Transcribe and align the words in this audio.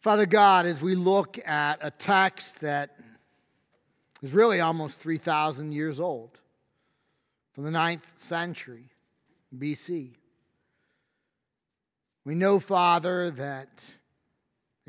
Father 0.00 0.24
God, 0.24 0.64
as 0.64 0.80
we 0.80 0.94
look 0.94 1.38
at 1.46 1.78
a 1.82 1.90
text 1.90 2.62
that 2.62 2.96
is 4.22 4.32
really 4.32 4.58
almost 4.58 4.96
3,000 4.96 5.72
years 5.72 6.00
old, 6.00 6.40
from 7.52 7.64
the 7.64 7.70
ninth 7.70 8.14
century 8.16 8.86
BC, 9.54 10.12
we 12.24 12.34
know, 12.34 12.58
Father, 12.58 13.30
that 13.32 13.84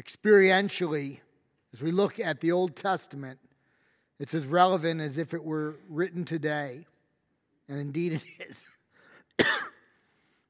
experientially, 0.02 1.20
as 1.74 1.82
we 1.82 1.92
look 1.92 2.18
at 2.18 2.40
the 2.40 2.54
Old 2.54 2.78
Testament, 2.78 3.40
it's 4.18 4.34
as 4.34 4.46
relevant 4.46 5.02
as 5.02 5.18
if 5.18 5.34
it 5.34 5.44
were 5.44 5.76
written 5.90 6.24
today. 6.24 6.86
And 7.68 7.78
indeed 7.78 8.14
it 8.14 8.48
is. 8.48 9.46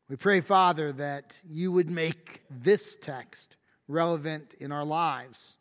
we 0.07 0.17
pray, 0.17 0.39
Father, 0.39 0.91
that 0.91 1.35
you 1.49 1.71
would 1.71 1.89
make 1.89 2.43
this 2.51 2.95
text 3.01 3.55
relevant 3.91 4.55
in 4.59 4.71
our 4.71 4.85
lives, 4.85 5.57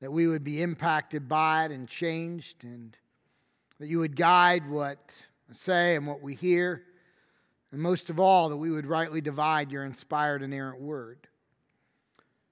that 0.00 0.12
we 0.12 0.26
would 0.26 0.44
be 0.44 0.60
impacted 0.60 1.28
by 1.28 1.64
it 1.64 1.70
and 1.70 1.88
changed, 1.88 2.64
and 2.64 2.96
that 3.78 3.88
you 3.88 4.00
would 4.00 4.16
guide 4.16 4.68
what 4.68 5.16
I 5.50 5.54
say 5.54 5.96
and 5.96 6.06
what 6.06 6.20
we 6.20 6.34
hear, 6.34 6.82
and 7.72 7.80
most 7.80 8.10
of 8.10 8.20
all, 8.20 8.50
that 8.50 8.56
we 8.56 8.70
would 8.70 8.86
rightly 8.86 9.20
divide 9.20 9.72
your 9.72 9.84
inspired, 9.84 10.42
inerrant 10.42 10.80
word. 10.80 11.28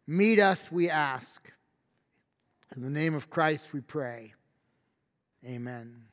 Meet 0.06 0.40
us, 0.40 0.72
we 0.72 0.90
ask. 0.90 1.52
In 2.74 2.82
the 2.82 2.90
name 2.90 3.14
of 3.14 3.30
Christ, 3.30 3.72
we 3.72 3.80
pray. 3.80 4.34
Amen. 5.46 6.04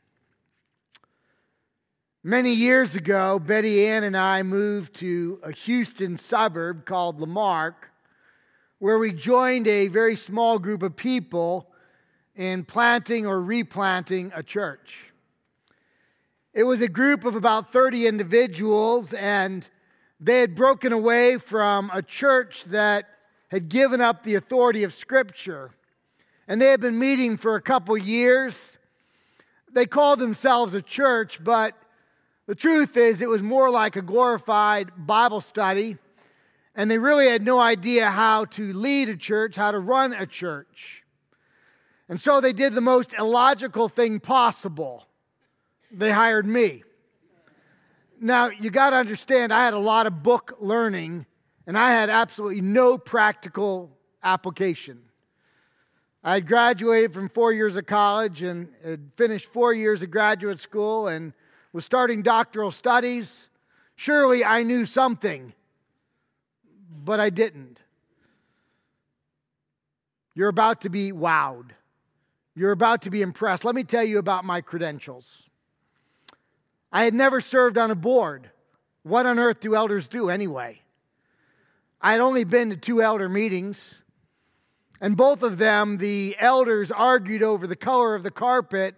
Many 2.23 2.53
years 2.53 2.95
ago, 2.95 3.39
Betty 3.39 3.87
Ann 3.87 4.03
and 4.03 4.17
I 4.17 4.43
moved 4.43 4.93
to 4.95 5.39
a 5.41 5.53
Houston 5.53 6.17
suburb 6.17 6.85
called 6.85 7.19
La 7.19 7.25
Marque 7.25 7.89
where 8.79 8.97
we 8.97 9.11
joined 9.11 9.67
a 9.67 9.87
very 9.89 10.15
small 10.15 10.57
group 10.57 10.81
of 10.81 10.95
people 10.95 11.69
in 12.35 12.63
planting 12.63 13.27
or 13.27 13.41
replanting 13.41 14.31
a 14.33 14.41
church. 14.41 15.11
It 16.53 16.63
was 16.63 16.81
a 16.81 16.87
group 16.87 17.25
of 17.25 17.35
about 17.35 17.73
30 17.73 18.07
individuals, 18.07 19.13
and 19.13 19.67
they 20.19 20.39
had 20.39 20.55
broken 20.55 20.93
away 20.93 21.37
from 21.37 21.91
a 21.93 22.01
church 22.01 22.63
that 22.65 23.09
had 23.49 23.67
given 23.67 23.99
up 23.99 24.23
the 24.23 24.35
authority 24.35 24.83
of 24.83 24.93
Scripture. 24.93 25.71
And 26.47 26.61
they 26.61 26.67
had 26.67 26.79
been 26.79 26.97
meeting 26.97 27.35
for 27.35 27.55
a 27.55 27.61
couple 27.61 27.97
years. 27.97 28.77
They 29.71 29.85
called 29.85 30.19
themselves 30.19 30.73
a 30.73 30.81
church, 30.81 31.43
but 31.43 31.75
the 32.47 32.55
truth 32.55 32.95
is, 32.95 33.21
it 33.21 33.29
was 33.29 33.43
more 33.43 33.69
like 33.69 33.95
a 33.95 34.01
glorified 34.01 34.91
Bible 34.97 35.41
study 35.41 35.97
and 36.79 36.89
they 36.89 36.97
really 36.97 37.27
had 37.27 37.43
no 37.43 37.59
idea 37.59 38.09
how 38.09 38.45
to 38.45 38.71
lead 38.71 39.09
a 39.09 39.17
church, 39.17 39.57
how 39.57 39.69
to 39.69 39.79
run 39.79 40.13
a 40.13 40.25
church. 40.25 41.03
And 42.07 42.21
so 42.21 42.39
they 42.39 42.53
did 42.53 42.73
the 42.73 42.79
most 42.79 43.13
illogical 43.13 43.89
thing 43.89 44.21
possible 44.21 45.05
they 45.91 46.09
hired 46.09 46.45
me. 46.45 46.83
Now, 48.21 48.47
you 48.47 48.69
got 48.69 48.91
to 48.91 48.95
understand, 48.95 49.53
I 49.53 49.65
had 49.65 49.73
a 49.73 49.77
lot 49.77 50.07
of 50.07 50.23
book 50.23 50.55
learning, 50.61 51.25
and 51.67 51.77
I 51.77 51.91
had 51.91 52.09
absolutely 52.09 52.61
no 52.61 52.97
practical 52.97 53.91
application. 54.23 55.01
I 56.23 56.35
had 56.35 56.47
graduated 56.47 57.13
from 57.13 57.27
four 57.27 57.51
years 57.51 57.75
of 57.75 57.87
college 57.87 58.41
and 58.41 58.69
had 58.85 59.11
finished 59.17 59.47
four 59.47 59.73
years 59.73 60.01
of 60.01 60.11
graduate 60.11 60.61
school 60.61 61.09
and 61.09 61.33
was 61.73 61.83
starting 61.83 62.21
doctoral 62.21 62.71
studies. 62.71 63.49
Surely 63.97 64.45
I 64.45 64.63
knew 64.63 64.85
something 64.85 65.53
but 66.89 67.19
I 67.19 67.29
didn't. 67.29 67.81
You're 70.33 70.49
about 70.49 70.81
to 70.81 70.89
be 70.89 71.11
wowed. 71.11 71.71
You're 72.55 72.71
about 72.71 73.03
to 73.03 73.09
be 73.09 73.21
impressed. 73.21 73.63
Let 73.63 73.75
me 73.75 73.83
tell 73.83 74.03
you 74.03 74.17
about 74.17 74.45
my 74.45 74.61
credentials. 74.61 75.49
I 76.91 77.03
had 77.03 77.13
never 77.13 77.41
served 77.41 77.77
on 77.77 77.91
a 77.91 77.95
board. 77.95 78.49
What 79.03 79.25
on 79.25 79.39
earth 79.39 79.59
do 79.59 79.75
elders 79.75 80.07
do 80.07 80.29
anyway? 80.29 80.81
I 82.01 82.13
had 82.13 82.21
only 82.21 82.43
been 82.43 82.69
to 82.69 82.77
two 82.77 83.01
elder 83.01 83.29
meetings, 83.29 84.01
and 85.01 85.15
both 85.15 85.43
of 85.43 85.57
them, 85.57 85.97
the 85.97 86.35
elders 86.39 86.91
argued 86.91 87.43
over 87.43 87.67
the 87.67 87.75
color 87.75 88.15
of 88.15 88.23
the 88.23 88.31
carpet 88.31 88.95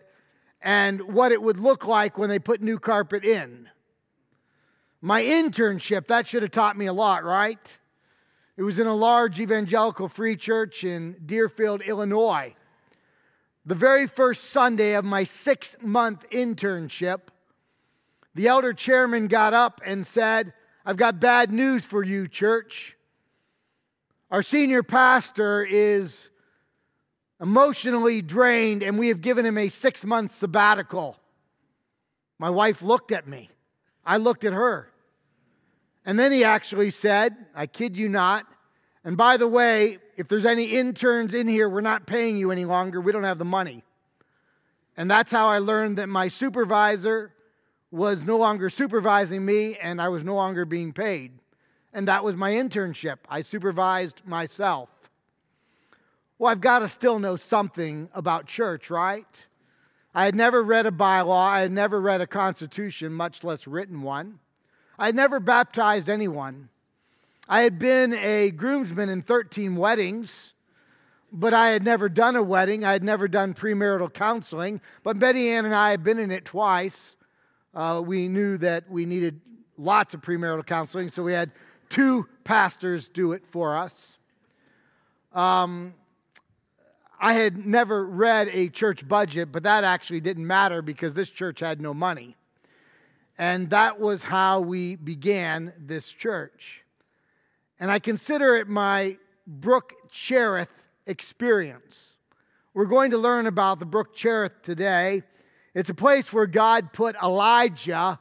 and 0.61 1.01
what 1.13 1.31
it 1.31 1.41
would 1.41 1.57
look 1.57 1.85
like 1.85 2.17
when 2.17 2.29
they 2.29 2.39
put 2.39 2.61
new 2.61 2.79
carpet 2.79 3.25
in. 3.25 3.67
My 5.01 5.23
internship, 5.23 6.07
that 6.07 6.27
should 6.27 6.43
have 6.43 6.51
taught 6.51 6.77
me 6.77 6.85
a 6.85 6.93
lot, 6.93 7.23
right? 7.23 7.77
It 8.61 8.63
was 8.63 8.77
in 8.77 8.85
a 8.85 8.93
large 8.93 9.39
evangelical 9.39 10.07
free 10.07 10.35
church 10.35 10.83
in 10.83 11.15
Deerfield, 11.25 11.81
Illinois. 11.81 12.53
The 13.65 13.73
very 13.73 14.05
first 14.05 14.51
Sunday 14.51 14.93
of 14.93 15.03
my 15.03 15.23
six 15.23 15.75
month 15.81 16.29
internship, 16.29 17.21
the 18.35 18.47
elder 18.47 18.71
chairman 18.71 19.25
got 19.25 19.55
up 19.55 19.81
and 19.83 20.05
said, 20.05 20.53
I've 20.85 20.95
got 20.95 21.19
bad 21.19 21.51
news 21.51 21.83
for 21.83 22.03
you, 22.03 22.27
church. 22.27 22.95
Our 24.29 24.43
senior 24.43 24.83
pastor 24.83 25.63
is 25.63 26.29
emotionally 27.41 28.21
drained, 28.21 28.83
and 28.83 28.99
we 28.99 29.07
have 29.07 29.21
given 29.21 29.43
him 29.43 29.57
a 29.57 29.69
six 29.69 30.05
month 30.05 30.33
sabbatical. 30.33 31.17
My 32.37 32.51
wife 32.51 32.83
looked 32.83 33.11
at 33.11 33.27
me. 33.27 33.49
I 34.05 34.17
looked 34.17 34.43
at 34.43 34.53
her. 34.53 34.90
And 36.05 36.17
then 36.17 36.31
he 36.31 36.43
actually 36.43 36.89
said, 36.89 37.35
I 37.55 37.67
kid 37.67 37.95
you 37.95 38.09
not, 38.09 38.45
and 39.03 39.17
by 39.17 39.37
the 39.37 39.47
way, 39.47 39.97
if 40.15 40.27
there's 40.27 40.45
any 40.45 40.65
interns 40.65 41.33
in 41.33 41.47
here, 41.47 41.67
we're 41.67 41.81
not 41.81 42.05
paying 42.05 42.37
you 42.37 42.51
any 42.51 42.65
longer. 42.65 43.01
We 43.01 43.11
don't 43.11 43.23
have 43.23 43.39
the 43.39 43.45
money. 43.45 43.83
And 44.95 45.09
that's 45.09 45.31
how 45.31 45.47
I 45.47 45.57
learned 45.57 45.97
that 45.97 46.07
my 46.07 46.27
supervisor 46.27 47.33
was 47.89 48.23
no 48.23 48.37
longer 48.37 48.69
supervising 48.69 49.43
me 49.43 49.75
and 49.77 50.01
I 50.01 50.09
was 50.09 50.23
no 50.23 50.35
longer 50.35 50.65
being 50.65 50.93
paid. 50.93 51.31
And 51.93 52.07
that 52.07 52.23
was 52.23 52.35
my 52.35 52.51
internship. 52.51 53.17
I 53.27 53.41
supervised 53.41 54.21
myself. 54.25 54.89
Well, 56.37 56.51
I've 56.51 56.61
got 56.61 56.79
to 56.79 56.87
still 56.87 57.19
know 57.19 57.35
something 57.35 58.09
about 58.13 58.45
church, 58.45 58.89
right? 58.89 59.25
I 60.13 60.25
had 60.25 60.35
never 60.35 60.61
read 60.63 60.85
a 60.85 60.91
bylaw, 60.91 61.47
I 61.47 61.61
had 61.61 61.71
never 61.71 61.99
read 61.99 62.21
a 62.21 62.27
constitution, 62.27 63.13
much 63.13 63.43
less 63.43 63.65
written 63.65 64.01
one. 64.01 64.39
I 65.01 65.11
never 65.11 65.39
baptized 65.39 66.09
anyone. 66.09 66.69
I 67.49 67.63
had 67.63 67.79
been 67.79 68.13
a 68.13 68.51
groomsman 68.51 69.09
in 69.09 69.23
13 69.23 69.75
weddings, 69.75 70.53
but 71.31 71.55
I 71.55 71.71
had 71.71 71.83
never 71.83 72.07
done 72.07 72.35
a 72.35 72.43
wedding. 72.43 72.85
I 72.85 72.91
had 72.91 73.03
never 73.03 73.27
done 73.27 73.55
premarital 73.55 74.13
counseling. 74.13 74.79
But 75.01 75.17
Betty 75.17 75.49
Ann 75.49 75.65
and 75.65 75.73
I 75.73 75.89
had 75.89 76.03
been 76.03 76.19
in 76.19 76.29
it 76.29 76.45
twice. 76.45 77.15
Uh, 77.73 78.03
we 78.05 78.27
knew 78.27 78.57
that 78.59 78.91
we 78.91 79.07
needed 79.07 79.41
lots 79.75 80.13
of 80.13 80.21
premarital 80.21 80.67
counseling, 80.67 81.09
so 81.09 81.23
we 81.23 81.33
had 81.33 81.49
two 81.89 82.27
pastors 82.43 83.09
do 83.09 83.31
it 83.31 83.47
for 83.47 83.75
us. 83.75 84.17
Um, 85.33 85.95
I 87.19 87.33
had 87.33 87.65
never 87.65 88.05
read 88.05 88.49
a 88.53 88.69
church 88.69 89.07
budget, 89.07 89.51
but 89.51 89.63
that 89.63 89.83
actually 89.83 90.21
didn't 90.21 90.45
matter 90.45 90.83
because 90.83 91.15
this 91.15 91.29
church 91.29 91.59
had 91.59 91.81
no 91.81 91.91
money. 91.91 92.35
And 93.41 93.71
that 93.71 93.99
was 93.99 94.23
how 94.23 94.61
we 94.61 94.95
began 94.95 95.73
this 95.77 96.09
church 96.09 96.81
and 97.81 97.89
I 97.89 97.97
consider 97.97 98.55
it 98.57 98.67
my 98.67 99.17
Brook 99.47 99.93
Cherith 100.11 100.85
experience. 101.07 102.11
We're 102.75 102.85
going 102.85 103.09
to 103.09 103.17
learn 103.17 103.47
about 103.47 103.79
the 103.79 103.87
Brook 103.87 104.15
Cherith 104.15 104.61
today. 104.61 105.23
It's 105.73 105.89
a 105.89 105.95
place 105.95 106.31
where 106.31 106.45
God 106.45 106.93
put 106.93 107.15
Elijah 107.23 108.19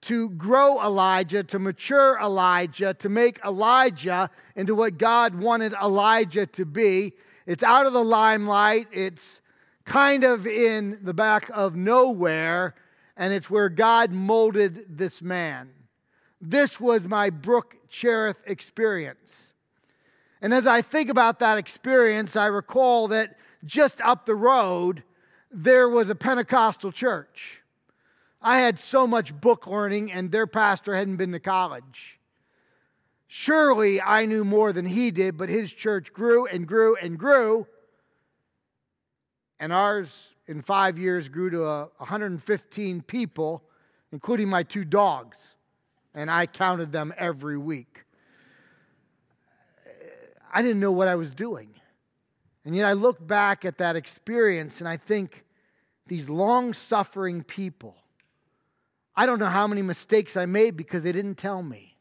to 0.00 0.30
grow 0.30 0.82
Elijah, 0.82 1.44
to 1.44 1.58
mature 1.58 2.18
Elijah, 2.18 2.94
to 2.94 3.10
make 3.10 3.40
Elijah 3.44 4.30
into 4.56 4.74
what 4.74 4.96
God 4.96 5.34
wanted 5.34 5.74
Elijah 5.74 6.46
to 6.46 6.64
be. 6.64 7.12
It's 7.44 7.62
out 7.62 7.84
of 7.84 7.92
the 7.92 8.04
limelight, 8.04 8.86
it's 8.90 9.42
kind 9.84 10.24
of 10.24 10.46
in 10.46 10.98
the 11.02 11.14
back 11.14 11.50
of 11.52 11.76
nowhere, 11.76 12.74
and 13.18 13.32
it's 13.32 13.50
where 13.50 13.68
God 13.68 14.12
molded 14.12 14.96
this 14.96 15.20
man. 15.20 15.70
This 16.40 16.80
was 16.80 17.08
my 17.08 17.30
Brook 17.30 17.76
Cherith 17.88 18.38
experience. 18.46 19.52
And 20.40 20.54
as 20.54 20.68
I 20.68 20.82
think 20.82 21.10
about 21.10 21.40
that 21.40 21.58
experience, 21.58 22.36
I 22.36 22.46
recall 22.46 23.08
that 23.08 23.36
just 23.64 24.00
up 24.02 24.24
the 24.24 24.36
road, 24.36 25.02
there 25.50 25.88
was 25.88 26.08
a 26.08 26.14
Pentecostal 26.14 26.92
church. 26.92 27.60
I 28.40 28.58
had 28.58 28.78
so 28.78 29.04
much 29.04 29.38
book 29.38 29.66
learning, 29.66 30.12
and 30.12 30.30
their 30.30 30.46
pastor 30.46 30.94
hadn't 30.94 31.16
been 31.16 31.32
to 31.32 31.40
college. 31.40 32.20
Surely 33.26 34.00
I 34.00 34.26
knew 34.26 34.44
more 34.44 34.72
than 34.72 34.86
he 34.86 35.10
did, 35.10 35.36
but 35.36 35.48
his 35.48 35.72
church 35.72 36.12
grew 36.12 36.46
and 36.46 36.68
grew 36.68 36.94
and 36.94 37.18
grew. 37.18 37.66
And 39.58 39.72
ours, 39.72 40.34
in 40.48 40.62
five 40.62 40.98
years, 40.98 41.28
grew 41.28 41.50
to 41.50 41.64
uh, 41.64 41.86
115 41.98 43.02
people, 43.02 43.62
including 44.10 44.48
my 44.48 44.64
two 44.64 44.84
dogs 44.84 45.54
and 46.18 46.30
I 46.30 46.46
counted 46.46 46.90
them 46.90 47.14
every 47.16 47.56
week. 47.56 48.04
I 50.52 50.62
didn't 50.62 50.80
know 50.80 50.90
what 50.90 51.06
I 51.06 51.14
was 51.14 51.32
doing. 51.32 51.70
And 52.64 52.74
yet 52.74 52.86
I 52.86 52.94
look 52.94 53.24
back 53.24 53.64
at 53.64 53.78
that 53.78 53.94
experience 53.94 54.80
and 54.80 54.88
I 54.88 54.96
think 54.96 55.44
these 56.08 56.28
long 56.28 56.74
suffering 56.74 57.44
people, 57.44 57.94
I 59.14 59.26
don't 59.26 59.38
know 59.38 59.46
how 59.46 59.68
many 59.68 59.82
mistakes 59.82 60.36
I 60.36 60.46
made 60.46 60.76
because 60.76 61.04
they 61.04 61.12
didn't 61.12 61.36
tell 61.36 61.62
me. 61.62 61.96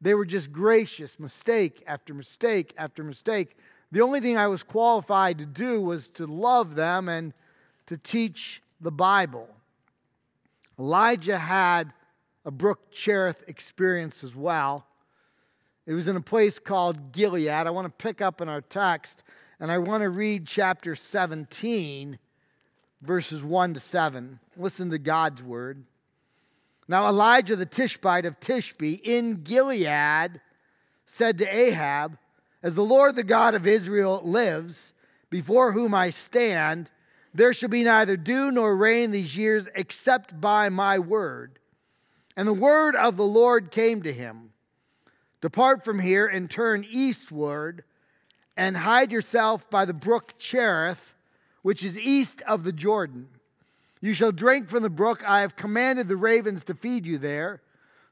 They 0.00 0.14
were 0.14 0.24
just 0.24 0.50
gracious, 0.50 1.20
mistake 1.20 1.82
after 1.86 2.14
mistake 2.14 2.72
after 2.78 3.04
mistake. 3.04 3.56
The 3.90 4.00
only 4.00 4.20
thing 4.20 4.38
I 4.38 4.46
was 4.46 4.62
qualified 4.62 5.36
to 5.38 5.46
do 5.46 5.80
was 5.82 6.08
to 6.10 6.26
love 6.26 6.74
them 6.74 7.10
and 7.10 7.34
to 7.86 7.96
teach 7.96 8.62
the 8.80 8.90
Bible. 8.90 9.48
Elijah 10.78 11.38
had 11.38 11.92
a 12.44 12.50
Brook 12.50 12.90
Cherith 12.90 13.44
experience 13.46 14.24
as 14.24 14.34
well. 14.34 14.86
It 15.86 15.94
was 15.94 16.08
in 16.08 16.16
a 16.16 16.20
place 16.20 16.58
called 16.58 17.12
Gilead. 17.12 17.48
I 17.48 17.70
want 17.70 17.86
to 17.86 18.04
pick 18.04 18.20
up 18.20 18.40
in 18.40 18.48
our 18.48 18.60
text 18.60 19.22
and 19.60 19.70
I 19.70 19.78
want 19.78 20.02
to 20.02 20.10
read 20.10 20.46
chapter 20.46 20.96
17, 20.96 22.18
verses 23.00 23.44
1 23.44 23.74
to 23.74 23.80
7. 23.80 24.40
Listen 24.56 24.90
to 24.90 24.98
God's 24.98 25.42
word. 25.42 25.84
Now, 26.88 27.06
Elijah 27.06 27.54
the 27.54 27.64
Tishbite 27.64 28.26
of 28.26 28.40
Tishbe 28.40 29.00
in 29.04 29.42
Gilead 29.44 30.40
said 31.06 31.38
to 31.38 31.46
Ahab, 31.46 32.18
As 32.60 32.74
the 32.74 32.82
Lord 32.82 33.14
the 33.14 33.22
God 33.22 33.54
of 33.54 33.66
Israel 33.66 34.20
lives, 34.24 34.92
before 35.30 35.72
whom 35.72 35.94
I 35.94 36.10
stand, 36.10 36.90
there 37.34 37.52
shall 37.52 37.68
be 37.68 37.84
neither 37.84 38.16
dew 38.16 38.50
nor 38.50 38.76
rain 38.76 39.10
these 39.10 39.36
years 39.36 39.66
except 39.74 40.40
by 40.40 40.68
my 40.68 40.98
word. 40.98 41.58
And 42.36 42.46
the 42.48 42.52
word 42.52 42.96
of 42.96 43.16
the 43.16 43.26
Lord 43.26 43.70
came 43.70 44.02
to 44.02 44.12
him 44.12 44.50
Depart 45.40 45.84
from 45.84 45.98
here 45.98 46.26
and 46.26 46.50
turn 46.50 46.86
eastward 46.88 47.84
and 48.56 48.76
hide 48.76 49.10
yourself 49.10 49.68
by 49.68 49.84
the 49.84 49.94
brook 49.94 50.34
Cherith, 50.38 51.14
which 51.62 51.82
is 51.82 51.98
east 51.98 52.42
of 52.46 52.64
the 52.64 52.72
Jordan. 52.72 53.28
You 54.00 54.14
shall 54.14 54.32
drink 54.32 54.68
from 54.68 54.82
the 54.82 54.90
brook. 54.90 55.22
I 55.26 55.40
have 55.40 55.56
commanded 55.56 56.08
the 56.08 56.16
ravens 56.16 56.64
to 56.64 56.74
feed 56.74 57.06
you 57.06 57.18
there. 57.18 57.60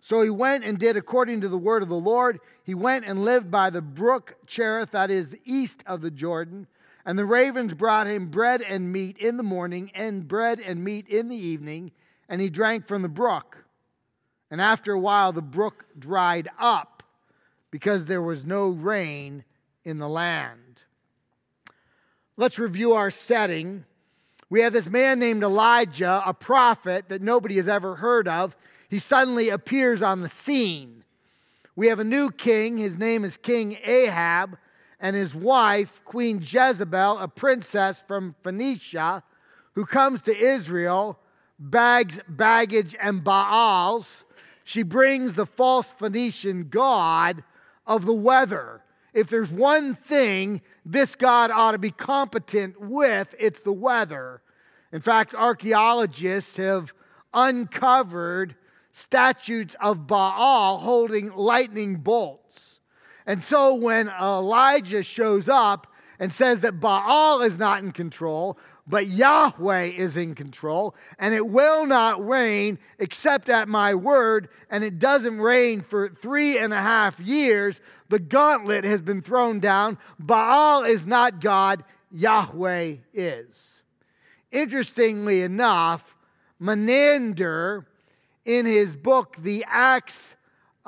So 0.01 0.23
he 0.23 0.31
went 0.31 0.65
and 0.65 0.79
did 0.79 0.97
according 0.97 1.43
to 1.43 1.49
the 1.49 1.59
word 1.59 1.83
of 1.83 1.89
the 1.89 1.97
Lord. 1.97 2.41
He 2.65 2.75
went 2.75 3.05
and 3.05 3.25
lived 3.25 3.51
by 3.51 3.71
the 3.71 3.83
brook 3.83 4.37
Cherith, 4.47 4.93
that 4.93 5.11
is, 5.11 5.37
east 5.45 5.83
of 5.87 6.01
the 6.01 6.11
Jordan. 6.11 6.67
And 7.05 7.19
the 7.19 7.25
ravens 7.25 7.75
brought 7.75 8.07
him 8.07 8.29
bread 8.29 8.63
and 8.63 8.93
meat 8.93 9.17
in 9.19 9.37
the 9.37 9.43
morning, 9.43 9.91
and 9.95 10.29
bread 10.29 10.61
and 10.61 10.85
meat 10.85 11.09
in 11.09 11.29
the 11.29 11.37
evening, 11.37 11.93
and 12.29 12.41
he 12.41 12.51
drank 12.51 12.87
from 12.87 13.03
the 13.03 13.09
brook. 13.09 13.65
And 14.51 14.61
after 14.61 14.93
a 14.93 15.01
while, 15.01 15.33
the 15.33 15.43
brook 15.43 15.87
dried 15.99 16.49
up 16.59 17.03
because 17.71 18.07
there 18.07 18.23
was 18.23 18.45
no 18.45 18.69
rain 18.69 19.45
in 19.85 19.99
the 19.99 20.09
land. 20.09 20.83
Let's 22.37 22.59
review 22.59 22.93
our 22.93 23.11
setting. 23.11 23.85
We 24.49 24.61
have 24.63 24.73
this 24.73 24.89
man 24.89 25.19
named 25.19 25.43
Elijah, 25.43 26.23
a 26.27 26.35
prophet 26.35 27.09
that 27.09 27.23
nobody 27.23 27.57
has 27.57 27.69
ever 27.69 27.97
heard 27.97 28.27
of. 28.27 28.57
He 28.89 28.99
suddenly 28.99 29.49
appears 29.49 30.03
on 30.03 30.23
the 30.23 30.29
scene. 30.29 31.05
We 31.77 31.87
have 31.87 32.01
a 32.01 32.05
new 32.05 32.31
king. 32.31 32.77
His 32.77 32.97
name 32.97 33.25
is 33.25 33.37
King 33.37 33.79
Ahab, 33.85 34.59
and 35.01 35.17
his 35.17 35.35
wife, 35.35 36.03
Queen 36.05 36.43
Jezebel, 36.45 37.19
a 37.19 37.29
princess 37.29 38.05
from 38.07 38.35
Phoenicia, 38.43 39.23
who 39.75 39.87
comes 39.87 40.21
to 40.23 40.37
Israel, 40.37 41.19
bags 41.59 42.21
baggage 42.29 42.97
and 43.01 43.25
Baals. 43.25 44.25
She 44.65 44.83
brings 44.83 45.35
the 45.35 45.47
false 45.47 45.91
Phoenician 45.91 46.69
god 46.69 47.43
of 47.87 48.07
the 48.07 48.15
weather. 48.15 48.83
If 49.13 49.29
there's 49.29 49.51
one 49.51 49.95
thing 49.95 50.63
this 50.85 51.15
God 51.15 51.51
ought 51.51 51.73
to 51.73 51.79
be 51.79 51.91
competent 51.91 52.81
with, 52.81 53.35
it's 53.39 53.61
the 53.61 53.73
weather. 53.73 54.43
In 54.93 55.01
fact, 55.01 55.35
archaeologists 55.35 56.57
have 56.57 56.93
uncovered 57.33 58.55
statues 58.93 59.77
of 59.81 60.07
Baal 60.07 60.79
holding 60.79 61.33
lightning 61.35 61.97
bolts. 61.97 62.80
And 63.27 63.43
so 63.43 63.75
when 63.75 64.09
Elijah 64.09 65.03
shows 65.03 65.49
up 65.49 65.87
and 66.19 66.33
says 66.33 66.61
that 66.61 66.81
Baal 66.81 67.41
is 67.43 67.59
not 67.59 67.81
in 67.81 67.93
control, 67.93 68.59
but 68.87 69.07
Yahweh 69.07 69.85
is 69.85 70.17
in 70.17 70.35
control, 70.35 70.95
and 71.19 71.33
it 71.33 71.49
will 71.49 71.87
not 71.87 72.27
rain 72.27 72.79
except 72.99 73.49
at 73.49 73.69
my 73.69 73.95
word, 73.95 74.49
and 74.69 74.83
it 74.83 74.99
doesn't 74.99 75.39
rain 75.39 75.81
for 75.81 76.09
three 76.09 76.59
and 76.59 76.73
a 76.73 76.81
half 76.81 77.21
years. 77.21 77.81
The 78.09 78.19
gauntlet 78.19 78.85
has 78.85 79.01
been 79.01 79.23
thrown 79.23 79.61
down. 79.61 79.97
Baal 80.19 80.83
is 80.83 81.07
not 81.07 81.41
God, 81.41 81.85
Yahweh 82.11 82.97
is. 83.15 83.83
Interestingly 84.51 85.43
enough, 85.43 86.17
Menander, 86.59 87.87
in 88.45 88.67
his 88.67 88.97
book, 88.97 89.37
The 89.37 89.65
Acts 89.69 90.35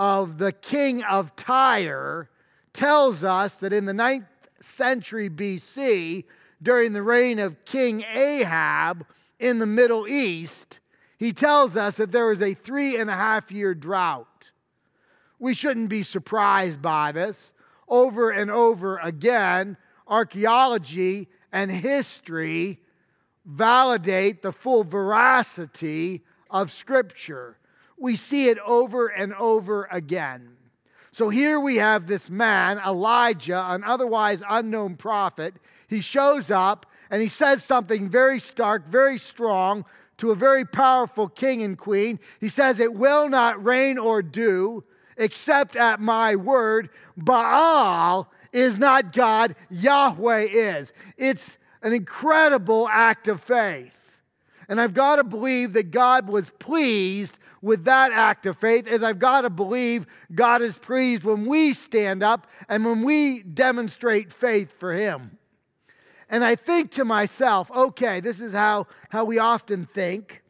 of 0.03 0.39
the 0.39 0.51
King 0.51 1.05
of 1.05 1.37
Tyre, 1.37 2.29
tells 2.73 3.23
us 3.23 3.59
that 3.59 3.73
in 3.73 3.85
the 3.85 3.95
ninth 3.95 4.27
century 4.59 5.31
BC, 5.31 6.25
during 6.61 6.93
the 6.93 7.05
reign 7.05 7.39
of 7.39 7.65
King 7.65 8.03
Ahab 8.13 9.07
in 9.39 9.61
the 9.61 9.67
Middle 9.67 10.09
East, 10.09 10.81
he 11.19 11.33
tells 11.33 11.77
us 11.77 11.99
that 11.99 12.11
there 12.11 12.27
was 12.27 12.43
a 12.43 12.53
three 12.53 12.97
and 12.97 13.09
a 13.09 13.15
half 13.15 13.53
year 13.53 13.77
drought. 13.77 14.51
We 15.39 15.55
shouldn't 15.55 15.89
be 15.89 16.03
surprised 16.03 16.83
by 16.83 17.13
this. 17.13 17.53
Over 17.87 18.33
and 18.33 18.51
over 18.51 18.99
again, 18.99 19.77
archaeology 20.09 21.29
and 21.53 21.71
history 21.71 22.81
validate 23.47 24.43
the 24.43 24.51
full 24.51 24.83
veracity 24.83 26.25
of 26.51 26.73
Scripture. 26.73 27.57
We 28.03 28.17
see 28.17 28.49
it 28.49 28.59
over 28.67 29.07
and 29.07 29.33
over 29.35 29.87
again. 29.93 30.57
So 31.13 31.29
here 31.29 31.61
we 31.61 31.77
have 31.77 32.09
this 32.09 32.29
man, 32.29 32.81
Elijah, 32.85 33.65
an 33.69 33.85
otherwise 33.85 34.43
unknown 34.51 34.97
prophet. 34.97 35.55
He 35.87 36.01
shows 36.01 36.51
up 36.51 36.87
and 37.13 37.23
he 37.23 37.29
says 37.29 37.63
something 37.63 38.09
very 38.09 38.41
stark, 38.41 38.89
very 38.89 39.19
strong 39.19 39.85
to 40.19 40.33
a 40.33 40.35
very 40.35 40.65
powerful 40.65 41.29
king 41.29 41.63
and 41.63 41.79
queen. 41.79 42.19
He 42.41 42.49
says, 42.49 42.81
It 42.81 42.93
will 42.93 43.29
not 43.29 43.65
rain 43.65 43.99
or 43.99 44.21
dew 44.21 44.83
except 45.17 45.77
at 45.77 46.01
my 46.01 46.35
word. 46.35 46.91
Baal 47.17 48.33
is 48.53 48.79
not 48.79 49.13
God, 49.13 49.55
Yahweh 49.71 50.49
is. 50.51 50.93
It's 51.17 51.57
an 51.83 51.93
incredible 51.93 52.89
act 52.89 53.29
of 53.29 53.41
faith. 53.41 54.19
And 54.69 54.81
I've 54.81 54.95
got 54.95 55.17
to 55.17 55.25
believe 55.25 55.75
that 55.75 55.93
God 55.93 56.29
was 56.29 56.51
pleased 56.59 57.39
with 57.63 57.85
that 57.85 58.11
act 58.13 58.45
of 58.45 58.59
faith 58.59 58.89
is 58.89 59.03
I've 59.03 59.21
got 59.21 59.43
to 59.43 59.51
believe 59.51 60.07
God 60.35 60.61
is 60.61 60.77
pleased 60.77 61.23
when 61.23 61.47
we 61.47 61.73
stand 61.73 62.23
up 62.23 62.49
and 62.69 62.85
when 62.85 63.03
we 63.03 63.41
demonstrate 63.43 64.33
faith 64.33 64.79
for 64.79 64.93
Him. 64.93 65.39
And 66.29 66.43
I 66.43 66.57
think 66.57 66.91
to 66.93 67.05
myself, 67.05 67.71
okay, 67.71 68.19
this 68.21 68.41
is 68.41 68.53
how, 68.53 68.89
how 69.11 69.25
we 69.25 69.39
often 69.39 69.87
think. 69.87 70.43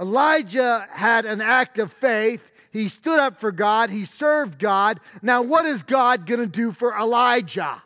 Elijah 0.00 0.88
had 0.90 1.26
an 1.26 1.40
act 1.40 1.78
of 1.78 1.92
faith. 1.92 2.50
He 2.70 2.88
stood 2.88 3.20
up 3.20 3.38
for 3.38 3.52
God. 3.52 3.90
He 3.90 4.04
served 4.04 4.58
God. 4.58 5.00
Now, 5.22 5.42
what 5.42 5.66
is 5.66 5.82
God 5.82 6.26
going 6.26 6.40
to 6.40 6.46
do 6.46 6.72
for 6.72 6.96
Elijah? 6.96 7.82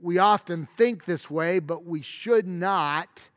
We 0.00 0.18
often 0.18 0.68
think 0.76 1.04
this 1.04 1.30
way, 1.30 1.58
but 1.58 1.84
we 1.84 2.02
should 2.02 2.46
not 2.46 3.28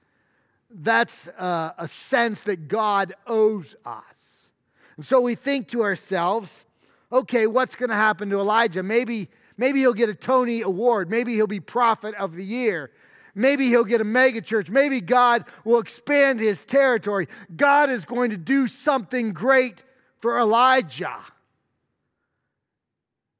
that's 0.83 1.27
a, 1.27 1.87
sense 1.87 2.41
that 2.43 2.67
God 2.67 3.13
owes 3.27 3.75
us. 3.85 4.51
And 4.97 5.05
so 5.05 5.21
we 5.21 5.35
think 5.35 5.69
to 5.69 5.83
ourselves, 5.83 6.65
okay, 7.11 7.47
what's 7.47 7.75
going 7.75 7.89
to 7.89 7.95
happen 7.95 8.29
to 8.29 8.39
Elijah? 8.39 8.83
Maybe, 8.83 9.29
maybe 9.57 9.79
he'll 9.79 9.93
get 9.93 10.09
a 10.09 10.15
Tony 10.15 10.61
Award. 10.61 11.09
Maybe 11.09 11.33
he'll 11.33 11.47
be 11.47 11.59
Prophet 11.59 12.15
of 12.15 12.35
the 12.35 12.43
Year. 12.43 12.91
Maybe 13.33 13.67
he'll 13.67 13.83
get 13.83 14.01
a 14.01 14.05
megachurch. 14.05 14.69
Maybe 14.69 15.01
God 15.01 15.45
will 15.63 15.79
expand 15.79 16.39
his 16.39 16.63
territory. 16.63 17.27
God 17.55 17.89
is 17.89 18.05
going 18.05 18.31
to 18.31 18.37
do 18.37 18.67
something 18.67 19.33
great 19.33 19.81
for 20.19 20.39
Elijah. 20.39 21.19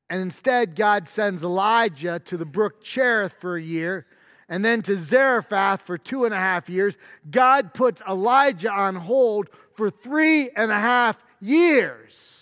And 0.10 0.22
instead, 0.22 0.76
God 0.76 1.08
sends 1.08 1.44
Elijah 1.44 2.20
to 2.26 2.38
the 2.38 2.46
brook 2.46 2.84
Cherith 2.84 3.36
for 3.40 3.56
a 3.56 3.62
year 3.62 4.06
and 4.48 4.64
then 4.64 4.82
to 4.84 4.96
Zarephath 4.96 5.82
for 5.82 5.98
two 5.98 6.26
and 6.26 6.34
a 6.34 6.38
half 6.38 6.70
years. 6.70 6.98
God 7.30 7.74
puts 7.74 8.02
Elijah 8.08 8.72
on 8.72 8.96
hold 8.96 9.50
for 9.74 9.90
three 9.90 10.50
and 10.56 10.72
a 10.72 10.80
half 10.80 11.18
years. 11.42 12.36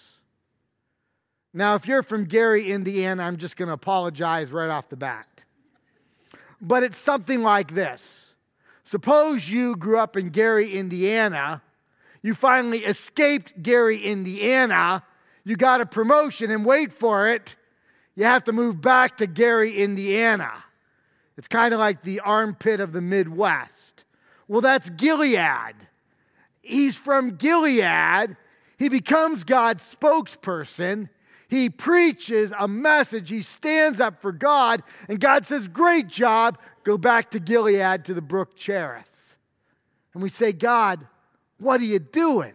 Now, 1.53 1.75
if 1.75 1.87
you're 1.87 2.03
from 2.03 2.25
Gary, 2.25 2.71
Indiana, 2.71 3.23
I'm 3.23 3.37
just 3.37 3.57
going 3.57 3.67
to 3.67 3.73
apologize 3.73 4.51
right 4.51 4.69
off 4.69 4.89
the 4.89 4.97
bat. 4.97 5.27
But 6.59 6.83
it's 6.83 6.97
something 6.97 7.43
like 7.43 7.73
this 7.73 8.35
Suppose 8.83 9.49
you 9.49 9.75
grew 9.75 9.97
up 9.97 10.17
in 10.17 10.29
Gary, 10.29 10.73
Indiana, 10.73 11.61
you 12.21 12.33
finally 12.33 12.79
escaped 12.79 13.61
Gary, 13.61 13.97
Indiana, 13.99 15.03
you 15.43 15.55
got 15.55 15.81
a 15.81 15.85
promotion, 15.85 16.51
and 16.51 16.65
wait 16.65 16.91
for 16.91 17.27
it, 17.27 17.55
you 18.15 18.23
have 18.25 18.43
to 18.45 18.51
move 18.51 18.81
back 18.81 19.17
to 19.17 19.27
Gary, 19.27 19.77
Indiana. 19.77 20.51
It's 21.37 21.47
kind 21.47 21.73
of 21.73 21.79
like 21.79 22.03
the 22.03 22.19
armpit 22.19 22.79
of 22.79 22.93
the 22.93 23.01
Midwest. 23.01 24.05
Well, 24.47 24.61
that's 24.61 24.89
Gilead. 24.91 25.75
He's 26.61 26.95
from 26.95 27.35
Gilead. 27.35 28.37
He 28.77 28.89
becomes 28.89 29.43
God's 29.43 29.83
spokesperson. 29.83 31.09
He 31.47 31.69
preaches 31.69 32.53
a 32.57 32.67
message. 32.67 33.29
He 33.29 33.41
stands 33.41 33.99
up 33.99 34.21
for 34.21 34.31
God. 34.31 34.83
And 35.07 35.19
God 35.19 35.45
says, 35.45 35.67
Great 35.67 36.07
job. 36.07 36.57
Go 36.83 36.97
back 36.97 37.31
to 37.31 37.39
Gilead 37.39 38.05
to 38.05 38.13
the 38.13 38.21
brook 38.21 38.55
Cherith. 38.55 39.37
And 40.13 40.21
we 40.21 40.29
say, 40.29 40.51
God, 40.51 41.05
what 41.57 41.81
are 41.81 41.85
you 41.85 41.99
doing? 41.99 42.53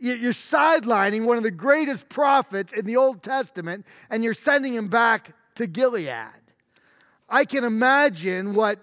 You're 0.00 0.32
sidelining 0.32 1.24
one 1.24 1.38
of 1.38 1.42
the 1.42 1.50
greatest 1.50 2.08
prophets 2.08 2.72
in 2.72 2.86
the 2.86 2.96
Old 2.96 3.22
Testament 3.22 3.84
and 4.10 4.22
you're 4.22 4.34
sending 4.34 4.72
him 4.74 4.88
back 4.88 5.34
to 5.56 5.66
Gilead. 5.66 6.47
I 7.28 7.44
can 7.44 7.64
imagine 7.64 8.54
what, 8.54 8.78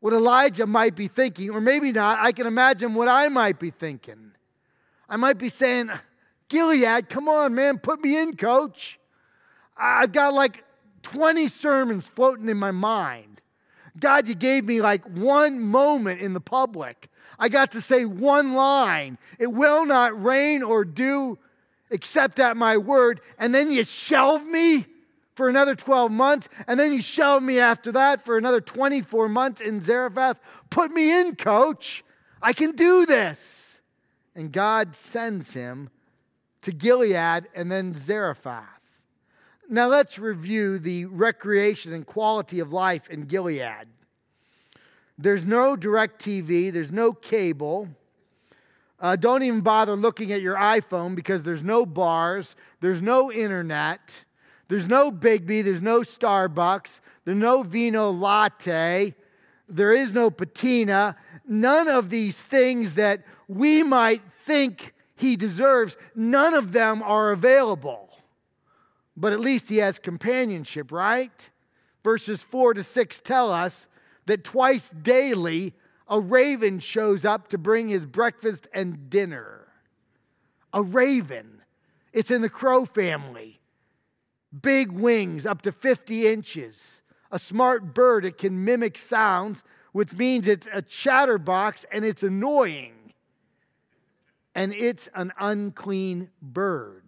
what 0.00 0.12
Elijah 0.12 0.66
might 0.66 0.94
be 0.94 1.08
thinking, 1.08 1.50
or 1.50 1.60
maybe 1.60 1.92
not. 1.92 2.18
I 2.18 2.32
can 2.32 2.46
imagine 2.46 2.94
what 2.94 3.08
I 3.08 3.28
might 3.28 3.58
be 3.58 3.70
thinking. 3.70 4.32
I 5.08 5.16
might 5.16 5.38
be 5.38 5.48
saying, 5.48 5.90
Gilead, 6.48 7.08
come 7.08 7.28
on, 7.28 7.54
man, 7.54 7.78
put 7.78 8.00
me 8.02 8.18
in, 8.18 8.36
coach. 8.36 8.98
I've 9.76 10.12
got 10.12 10.34
like 10.34 10.64
20 11.02 11.48
sermons 11.48 12.06
floating 12.06 12.48
in 12.48 12.58
my 12.58 12.70
mind. 12.70 13.40
God, 13.98 14.28
you 14.28 14.34
gave 14.34 14.64
me 14.64 14.80
like 14.80 15.04
one 15.04 15.60
moment 15.60 16.20
in 16.20 16.32
the 16.32 16.40
public. 16.40 17.08
I 17.38 17.48
got 17.48 17.72
to 17.72 17.80
say 17.80 18.04
one 18.04 18.52
line 18.52 19.16
It 19.38 19.46
will 19.46 19.86
not 19.86 20.22
rain 20.22 20.62
or 20.62 20.84
dew 20.84 21.38
except 21.90 22.38
at 22.38 22.56
my 22.56 22.76
word. 22.76 23.20
And 23.38 23.54
then 23.54 23.70
you 23.72 23.82
shelve 23.84 24.44
me 24.46 24.86
for 25.40 25.48
another 25.48 25.74
12 25.74 26.12
months. 26.12 26.50
And 26.66 26.78
then 26.78 26.92
you 26.92 27.00
shelve 27.00 27.42
me 27.42 27.58
after 27.60 27.90
that 27.92 28.22
for 28.22 28.36
another 28.36 28.60
24 28.60 29.26
months 29.26 29.62
in 29.62 29.80
Zarephath. 29.80 30.38
Put 30.68 30.90
me 30.90 31.18
in, 31.18 31.34
coach. 31.34 32.04
I 32.42 32.52
can 32.52 32.72
do 32.72 33.06
this. 33.06 33.80
And 34.34 34.52
God 34.52 34.94
sends 34.94 35.54
him 35.54 35.88
to 36.60 36.72
Gilead 36.72 37.48
and 37.54 37.72
then 37.72 37.94
Zarephath. 37.94 39.00
Now 39.66 39.88
let's 39.88 40.18
review 40.18 40.78
the 40.78 41.06
recreation 41.06 41.94
and 41.94 42.04
quality 42.04 42.60
of 42.60 42.70
life 42.70 43.08
in 43.08 43.22
Gilead. 43.22 43.88
There's 45.16 45.46
no 45.46 45.74
DirecTV, 45.74 46.70
there's 46.70 46.92
no 46.92 47.14
cable. 47.14 47.88
Uh, 49.00 49.16
don't 49.16 49.42
even 49.42 49.62
bother 49.62 49.96
looking 49.96 50.32
at 50.32 50.42
your 50.42 50.56
iPhone 50.56 51.14
because 51.14 51.44
there's 51.44 51.64
no 51.64 51.86
bars, 51.86 52.56
there's 52.82 53.00
no 53.00 53.32
internet, 53.32 54.24
there's 54.70 54.86
no 54.86 55.10
Biggby, 55.10 55.64
there's 55.64 55.82
no 55.82 56.02
Starbucks, 56.02 57.00
there's 57.24 57.36
no 57.36 57.64
Vino 57.64 58.12
Latte, 58.12 59.16
there 59.68 59.92
is 59.92 60.12
no 60.12 60.30
patina. 60.30 61.16
None 61.44 61.88
of 61.88 62.08
these 62.08 62.40
things 62.40 62.94
that 62.94 63.24
we 63.48 63.82
might 63.82 64.22
think 64.44 64.94
he 65.16 65.34
deserves, 65.34 65.96
none 66.14 66.54
of 66.54 66.70
them 66.70 67.02
are 67.02 67.32
available. 67.32 68.10
But 69.16 69.32
at 69.32 69.40
least 69.40 69.68
he 69.68 69.78
has 69.78 69.98
companionship, 69.98 70.92
right? 70.92 71.50
Verses 72.04 72.40
4 72.40 72.74
to 72.74 72.84
6 72.84 73.20
tell 73.22 73.50
us 73.50 73.88
that 74.26 74.44
twice 74.44 74.92
daily 74.92 75.74
a 76.06 76.20
raven 76.20 76.78
shows 76.78 77.24
up 77.24 77.48
to 77.48 77.58
bring 77.58 77.88
his 77.88 78.06
breakfast 78.06 78.68
and 78.72 79.10
dinner. 79.10 79.66
A 80.72 80.80
raven. 80.80 81.60
It's 82.12 82.30
in 82.30 82.40
the 82.40 82.48
crow 82.48 82.84
family. 82.84 83.59
Big 84.58 84.90
wings 84.90 85.46
up 85.46 85.62
to 85.62 85.72
50 85.72 86.26
inches. 86.26 87.02
A 87.30 87.38
smart 87.38 87.94
bird, 87.94 88.24
it 88.24 88.38
can 88.38 88.64
mimic 88.64 88.98
sounds, 88.98 89.62
which 89.92 90.12
means 90.14 90.48
it's 90.48 90.68
a 90.72 90.82
chatterbox 90.82 91.84
and 91.92 92.04
it's 92.04 92.22
annoying. 92.22 92.94
And 94.54 94.72
it's 94.74 95.08
an 95.14 95.32
unclean 95.38 96.30
bird. 96.42 97.04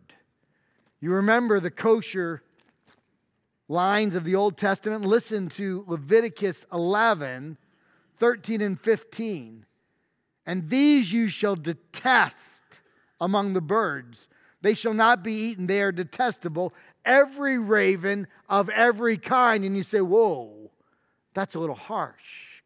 You 1.00 1.12
remember 1.12 1.58
the 1.58 1.70
kosher 1.70 2.42
lines 3.68 4.14
of 4.14 4.24
the 4.24 4.36
Old 4.36 4.56
Testament, 4.56 5.04
listen 5.04 5.48
to 5.50 5.84
Leviticus 5.88 6.66
11, 6.72 7.56
13, 8.18 8.60
and 8.60 8.80
15. 8.80 9.66
And 10.46 10.70
these 10.70 11.12
you 11.12 11.28
shall 11.28 11.56
detest 11.56 12.80
among 13.20 13.54
the 13.54 13.60
birds. 13.60 14.28
They 14.60 14.74
shall 14.74 14.94
not 14.94 15.24
be 15.24 15.32
eaten, 15.32 15.66
they 15.66 15.82
are 15.82 15.90
detestable. 15.90 16.72
Every 17.04 17.58
raven 17.58 18.28
of 18.48 18.68
every 18.68 19.16
kind. 19.16 19.64
And 19.64 19.76
you 19.76 19.82
say, 19.82 20.00
whoa, 20.00 20.70
that's 21.34 21.54
a 21.54 21.60
little 21.60 21.74
harsh. 21.74 22.62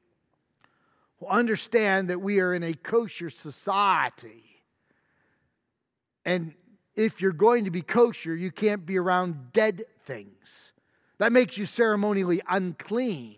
Well, 1.21 1.31
understand 1.31 2.11
that 2.11 2.21
we 2.21 2.41
are 2.41 2.53
in 2.53 2.63
a 2.63 2.75
kosher 2.75 3.31
society. 3.31 4.45
And 6.25 6.55
if 6.95 7.21
you're 7.21 7.33
going 7.33 7.65
to 7.65 7.71
be 7.71 7.83
kosher, 7.83 8.35
you 8.35 8.51
can't 8.51 8.85
be 8.85 8.99
around 8.99 9.53
dead 9.53 9.85
things. 10.05 10.73
That 11.19 11.33
makes 11.33 11.57
you 11.57 11.65
ceremonially 11.65 12.43
unclean. 12.49 13.37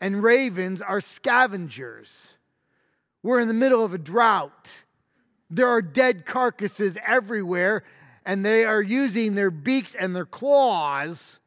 And 0.00 0.22
ravens 0.22 0.82
are 0.82 1.00
scavengers. 1.00 2.34
We're 3.22 3.38
in 3.38 3.46
the 3.46 3.54
middle 3.54 3.84
of 3.84 3.94
a 3.94 3.98
drought. 3.98 4.70
There 5.48 5.68
are 5.68 5.82
dead 5.82 6.24
carcasses 6.26 6.98
everywhere, 7.06 7.84
and 8.24 8.44
they 8.44 8.64
are 8.64 8.82
using 8.82 9.34
their 9.34 9.50
beaks 9.50 9.94
and 9.94 10.14
their 10.14 10.26
claws 10.26 11.40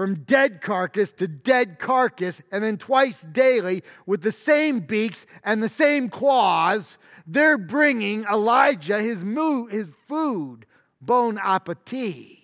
from 0.00 0.22
dead 0.22 0.62
carcass 0.62 1.12
to 1.12 1.28
dead 1.28 1.78
carcass, 1.78 2.40
and 2.50 2.64
then 2.64 2.78
twice 2.78 3.20
daily 3.20 3.82
with 4.06 4.22
the 4.22 4.32
same 4.32 4.80
beaks 4.80 5.26
and 5.44 5.62
the 5.62 5.68
same 5.68 6.08
claws, 6.08 6.96
they're 7.26 7.58
bringing 7.58 8.24
Elijah 8.24 8.98
his, 9.02 9.24
mo- 9.24 9.66
his 9.66 9.90
food, 10.08 10.64
bon 11.02 11.38
appetit. 11.38 12.38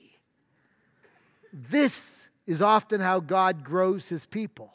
This 1.50 2.28
is 2.46 2.60
often 2.60 3.00
how 3.00 3.20
God 3.20 3.64
grows 3.64 4.06
his 4.08 4.26
people. 4.26 4.70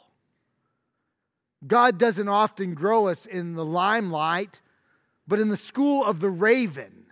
God 1.64 1.98
doesn't 1.98 2.28
often 2.28 2.74
grow 2.74 3.06
us 3.06 3.26
in 3.26 3.54
the 3.54 3.64
limelight, 3.64 4.60
but 5.28 5.38
in 5.38 5.50
the 5.50 5.56
school 5.56 6.04
of 6.04 6.18
the 6.18 6.30
raven. 6.30 7.04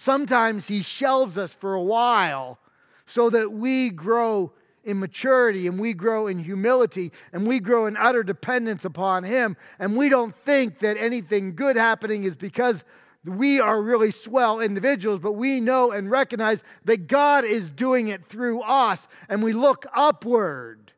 Sometimes 0.00 0.66
he 0.66 0.80
shelves 0.80 1.36
us 1.36 1.52
for 1.52 1.74
a 1.74 1.82
while 1.82 2.58
so 3.04 3.28
that 3.28 3.52
we 3.52 3.90
grow 3.90 4.50
in 4.82 4.98
maturity 4.98 5.66
and 5.66 5.78
we 5.78 5.92
grow 5.92 6.26
in 6.26 6.38
humility 6.38 7.12
and 7.34 7.46
we 7.46 7.60
grow 7.60 7.84
in 7.84 7.98
utter 7.98 8.22
dependence 8.22 8.86
upon 8.86 9.24
him. 9.24 9.58
And 9.78 9.98
we 9.98 10.08
don't 10.08 10.34
think 10.34 10.78
that 10.78 10.96
anything 10.96 11.54
good 11.54 11.76
happening 11.76 12.24
is 12.24 12.34
because 12.34 12.82
we 13.26 13.60
are 13.60 13.82
really 13.82 14.10
swell 14.10 14.58
individuals, 14.58 15.20
but 15.20 15.32
we 15.32 15.60
know 15.60 15.90
and 15.90 16.10
recognize 16.10 16.64
that 16.86 17.06
God 17.06 17.44
is 17.44 17.70
doing 17.70 18.08
it 18.08 18.24
through 18.24 18.62
us, 18.62 19.06
and 19.28 19.42
we 19.42 19.52
look 19.52 19.84
upward 19.92 20.94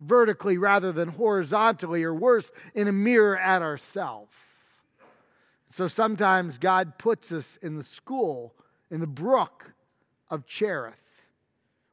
vertically 0.00 0.58
rather 0.58 0.92
than 0.92 1.08
horizontally, 1.08 2.04
or 2.04 2.14
worse, 2.14 2.52
in 2.72 2.86
a 2.86 2.92
mirror 2.92 3.36
at 3.36 3.62
ourselves. 3.62 4.36
So 5.74 5.88
sometimes 5.88 6.56
God 6.56 6.98
puts 6.98 7.32
us 7.32 7.58
in 7.60 7.74
the 7.74 7.82
school, 7.82 8.54
in 8.92 9.00
the 9.00 9.08
brook 9.08 9.72
of 10.30 10.46
Cherith. 10.46 11.26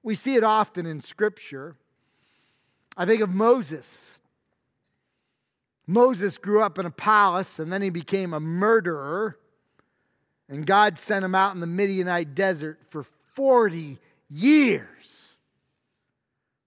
We 0.04 0.14
see 0.14 0.36
it 0.36 0.44
often 0.44 0.86
in 0.86 1.02
Scripture. 1.02 1.78
I 2.96 3.08
think 3.08 3.24
of 3.24 3.32
Moses. 3.32 4.20
Moses 5.88 6.38
grew 6.38 6.62
up 6.62 6.78
in 6.78 6.86
a 6.86 6.92
palace 6.92 7.58
and 7.58 7.74
then 7.74 7.82
he 7.82 7.90
became 7.90 8.36
a 8.36 8.40
murderer. 8.40 9.40
And 10.48 10.64
God 10.64 11.00
sent 11.00 11.26
him 11.26 11.34
out 11.34 11.56
in 11.56 11.60
the 11.60 11.66
Midianite 11.66 12.36
desert 12.36 12.78
for 12.88 13.04
40 13.34 13.98
years. 14.30 15.36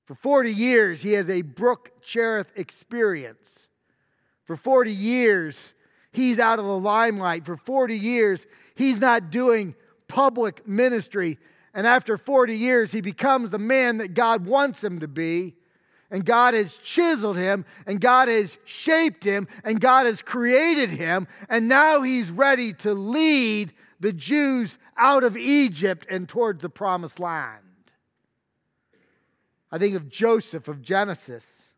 For 0.06 0.16
40 0.16 0.52
years, 0.52 1.02
he 1.02 1.12
has 1.12 1.30
a 1.30 1.42
Brook 1.42 1.92
Cherith 2.02 2.50
experience. 2.56 3.68
For 4.42 4.56
40 4.56 4.90
years, 4.90 5.74
he's 6.14 6.38
out 6.38 6.58
of 6.58 6.64
the 6.64 6.78
limelight. 6.78 7.44
For 7.44 7.56
40 7.56 7.96
years, 7.96 8.46
he's 8.74 9.00
not 9.00 9.30
doing 9.30 9.74
public 10.08 10.66
ministry. 10.66 11.38
And 11.74 11.86
after 11.86 12.16
40 12.16 12.56
years, 12.56 12.92
he 12.92 13.00
becomes 13.00 13.50
the 13.50 13.58
man 13.58 13.98
that 13.98 14.14
God 14.14 14.46
wants 14.46 14.82
him 14.82 15.00
to 15.00 15.08
be. 15.08 15.54
And 16.10 16.24
God 16.24 16.54
has 16.54 16.76
chiseled 16.76 17.36
him, 17.36 17.64
and 17.86 18.00
God 18.00 18.28
has 18.28 18.56
shaped 18.64 19.24
him, 19.24 19.48
and 19.64 19.80
God 19.80 20.06
has 20.06 20.22
created 20.22 20.90
him. 20.90 21.26
And 21.48 21.68
now 21.68 22.02
he's 22.02 22.30
ready 22.30 22.72
to 22.74 22.94
lead 22.94 23.72
the 23.98 24.12
Jews 24.12 24.78
out 24.96 25.24
of 25.24 25.36
Egypt 25.36 26.06
and 26.08 26.28
towards 26.28 26.62
the 26.62 26.68
promised 26.68 27.18
land. 27.18 27.62
I 29.72 29.78
think 29.78 29.96
of 29.96 30.08
Joseph 30.08 30.68
of 30.68 30.82
Genesis, 30.82 31.72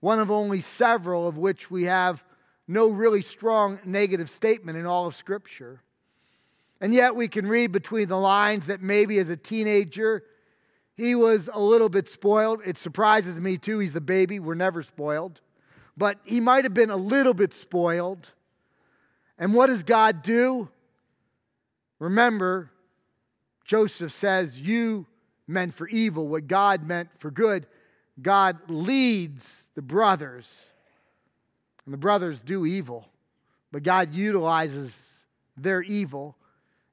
one 0.00 0.20
of 0.20 0.30
only 0.30 0.60
several 0.60 1.28
of 1.28 1.36
which 1.36 1.70
we 1.70 1.84
have 1.84 2.24
no 2.68 2.88
really 2.88 3.22
strong 3.22 3.80
negative 3.84 4.28
statement 4.30 4.78
in 4.78 4.86
all 4.86 5.06
of 5.06 5.14
Scripture. 5.14 5.80
And 6.80 6.94
yet 6.94 7.16
we 7.16 7.26
can 7.26 7.46
read 7.46 7.72
between 7.72 8.08
the 8.08 8.18
lines 8.18 8.66
that 8.66 8.82
maybe 8.82 9.18
as 9.18 9.30
a 9.30 9.36
teenager, 9.36 10.22
he 10.96 11.14
was 11.14 11.48
a 11.52 11.60
little 11.60 11.88
bit 11.88 12.08
spoiled. 12.08 12.60
It 12.64 12.78
surprises 12.78 13.40
me 13.40 13.56
too. 13.56 13.78
He's 13.78 13.94
the 13.94 14.00
baby. 14.00 14.38
We're 14.38 14.54
never 14.54 14.82
spoiled. 14.82 15.40
But 15.96 16.18
he 16.24 16.38
might 16.38 16.64
have 16.64 16.74
been 16.74 16.90
a 16.90 16.96
little 16.96 17.34
bit 17.34 17.52
spoiled. 17.52 18.32
And 19.38 19.54
what 19.54 19.68
does 19.68 19.82
God 19.82 20.22
do? 20.22 20.68
Remember, 21.98 22.70
Joseph 23.64 24.12
says, 24.12 24.60
You 24.60 25.06
meant 25.46 25.74
for 25.74 25.88
evil 25.88 26.28
what 26.28 26.46
God 26.46 26.86
meant 26.86 27.10
for 27.18 27.30
good. 27.30 27.66
God 28.20 28.58
leads 28.68 29.66
the 29.74 29.82
brothers, 29.82 30.67
and 31.88 31.94
the 31.94 31.96
brothers 31.96 32.42
do 32.42 32.66
evil, 32.66 33.08
but 33.72 33.82
God 33.82 34.12
utilizes 34.12 35.22
their 35.56 35.80
evil, 35.80 36.36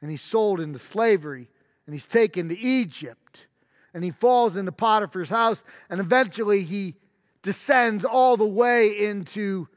and 0.02 0.10
he's 0.10 0.22
sold 0.22 0.62
into 0.62 0.80
slavery, 0.80 1.50
and 1.86 1.94
he's 1.94 2.08
taken 2.08 2.48
to 2.48 2.58
Egypt, 2.58 3.48
and 3.94 4.06
he 4.06 4.10
falls 4.10 4.56
into 4.56 4.72
Potiphar's 4.72 5.30
house, 5.30 5.66
and 5.90 6.00
eventually 6.00 6.64
he 6.64 6.96
descends 7.42 8.06
all 8.06 8.38
the 8.38 8.46
way 8.46 8.88
into 8.88 9.68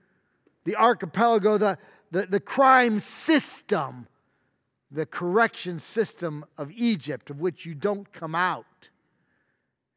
the 0.63 0.77
archipelago, 0.77 1.59
the, 1.59 1.79
the, 2.13 2.27
the 2.27 2.39
crime 2.39 3.01
system, 3.01 4.07
the 4.93 5.05
correction 5.05 5.81
system 5.81 6.45
of 6.57 6.71
Egypt, 6.71 7.29
of 7.29 7.41
which 7.41 7.67
you 7.67 7.75
don't 7.75 8.13
come 8.13 8.37
out. 8.37 8.89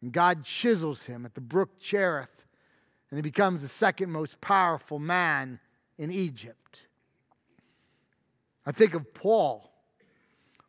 And 0.01 0.11
God 0.11 0.43
chisels 0.43 1.05
him 1.05 1.27
at 1.27 1.35
the 1.35 1.41
brook 1.41 1.79
Cherith, 1.79 2.47
and 3.11 3.17
he 3.17 3.21
becomes 3.21 3.61
the 3.61 3.67
second 3.67 4.09
most 4.09 4.39
powerful 4.39 4.97
man 4.97 5.59
in 5.97 6.09
Egypt. 6.09 6.83
I 8.65 8.71
think 8.71 8.93
of 8.93 9.13
Paul. 9.13 9.69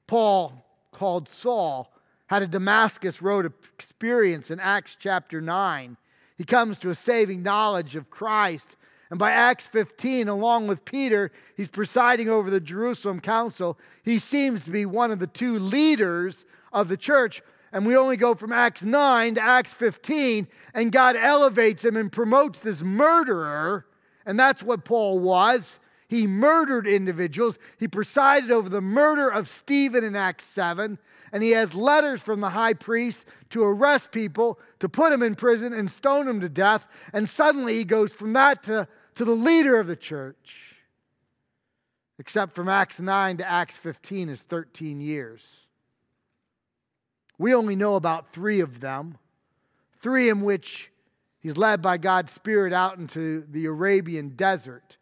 Paul, 0.09 0.67
called 0.91 1.29
Saul, 1.29 1.93
had 2.27 2.43
a 2.43 2.47
Damascus 2.47 3.23
Road 3.23 3.53
experience 3.75 4.51
in 4.51 4.59
Acts 4.59 4.97
chapter 4.99 5.41
9. 5.41 5.97
He 6.37 6.45
comes 6.45 6.79
to 6.79 6.91
a 6.91 6.95
saving 6.95 7.43
knowledge 7.43 7.95
of 7.95 8.11
Christ. 8.11 8.77
And 9.11 9.19
by 9.19 9.31
Acts 9.31 9.67
15, 9.67 10.29
along 10.29 10.67
with 10.67 10.85
Peter, 10.85 11.31
he's 11.57 11.69
presiding 11.69 12.29
over 12.29 12.51
the 12.51 12.61
Jerusalem 12.61 13.21
council. 13.21 13.79
He 14.03 14.19
seems 14.19 14.65
to 14.65 14.71
be 14.71 14.87
one 14.87 15.11
of 15.11 15.19
the 15.19 15.27
two 15.27 15.59
leaders 15.59 16.45
of 16.73 16.89
the 16.89 16.97
church 16.97 17.43
and 17.73 17.87
we 17.87 17.97
only 17.97 18.17
go 18.17 18.35
from 18.35 18.53
Acts 18.53 18.83
9 18.83 19.37
to 19.37 19.43
Acts 19.43 19.73
15, 19.73 20.47
and 20.75 20.93
God 20.93 21.17
elevates 21.17 21.85
him 21.85 21.97
and 21.97 22.13
promotes 22.13 22.61
this 22.61 22.83
murderer, 22.83 23.87
and 24.27 24.39
that's 24.39 24.63
what 24.63 24.85
Paul 24.85 25.19
was. 25.19 25.81
He 26.07 26.27
murdered 26.27 26.87
individuals. 26.87 27.59
He 27.79 27.89
presided 27.89 28.51
over 28.51 28.69
the 28.69 28.83
murder 28.83 29.31
of 29.31 29.49
Stephen 29.49 30.05
in 30.05 30.15
Acts 30.15 30.45
7, 30.45 30.99
and 31.33 31.43
he 31.43 31.53
has 31.53 31.75
letters 31.75 32.21
from 32.21 32.41
the 32.41 32.51
high 32.51 32.75
priest 32.75 33.27
to 33.49 33.65
arrest 33.65 34.13
people, 34.13 34.61
to 34.81 34.91
put 34.91 35.11
them 35.11 35.23
in 35.23 35.35
prison 35.35 35.73
and 35.73 35.91
stone 35.91 36.27
them 36.27 36.41
to 36.41 36.51
death, 36.51 36.87
and 37.15 37.27
suddenly 37.27 37.79
he 37.79 37.85
goes 37.85 38.13
from 38.13 38.35
that 38.35 38.63
to, 38.65 38.87
to 39.15 39.25
the 39.25 39.33
leader 39.33 39.81
of 39.81 39.87
the 39.87 39.97
church. 39.97 40.77
Except 42.19 42.55
from 42.55 42.69
Acts 42.69 43.01
9 43.01 43.39
to 43.39 43.49
Acts 43.49 43.79
15 43.79 44.29
is 44.29 44.43
13 44.43 45.01
years. 45.01 45.62
We 47.43 47.57
only 47.57 47.75
know 47.75 47.97
about 47.97 48.33
three 48.33 48.61
of 48.61 48.79
them, 48.79 49.19
three 50.01 50.29
in 50.29 50.43
which 50.43 50.93
he's 51.41 51.57
led 51.57 51.83
by 51.83 51.99
God's 51.99 52.31
Spirit 52.31 52.73
out 52.73 52.99
into 52.99 53.45
the 53.51 53.67
Arabian 53.67 54.37
desert 54.37 54.97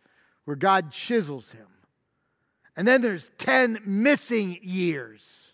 where 0.46 0.56
God 0.56 0.90
chisels 0.90 1.52
him. 1.52 1.66
And 2.74 2.88
then 2.88 3.02
there's 3.02 3.30
10 3.36 3.80
missing 3.84 4.58
years. 4.62 5.52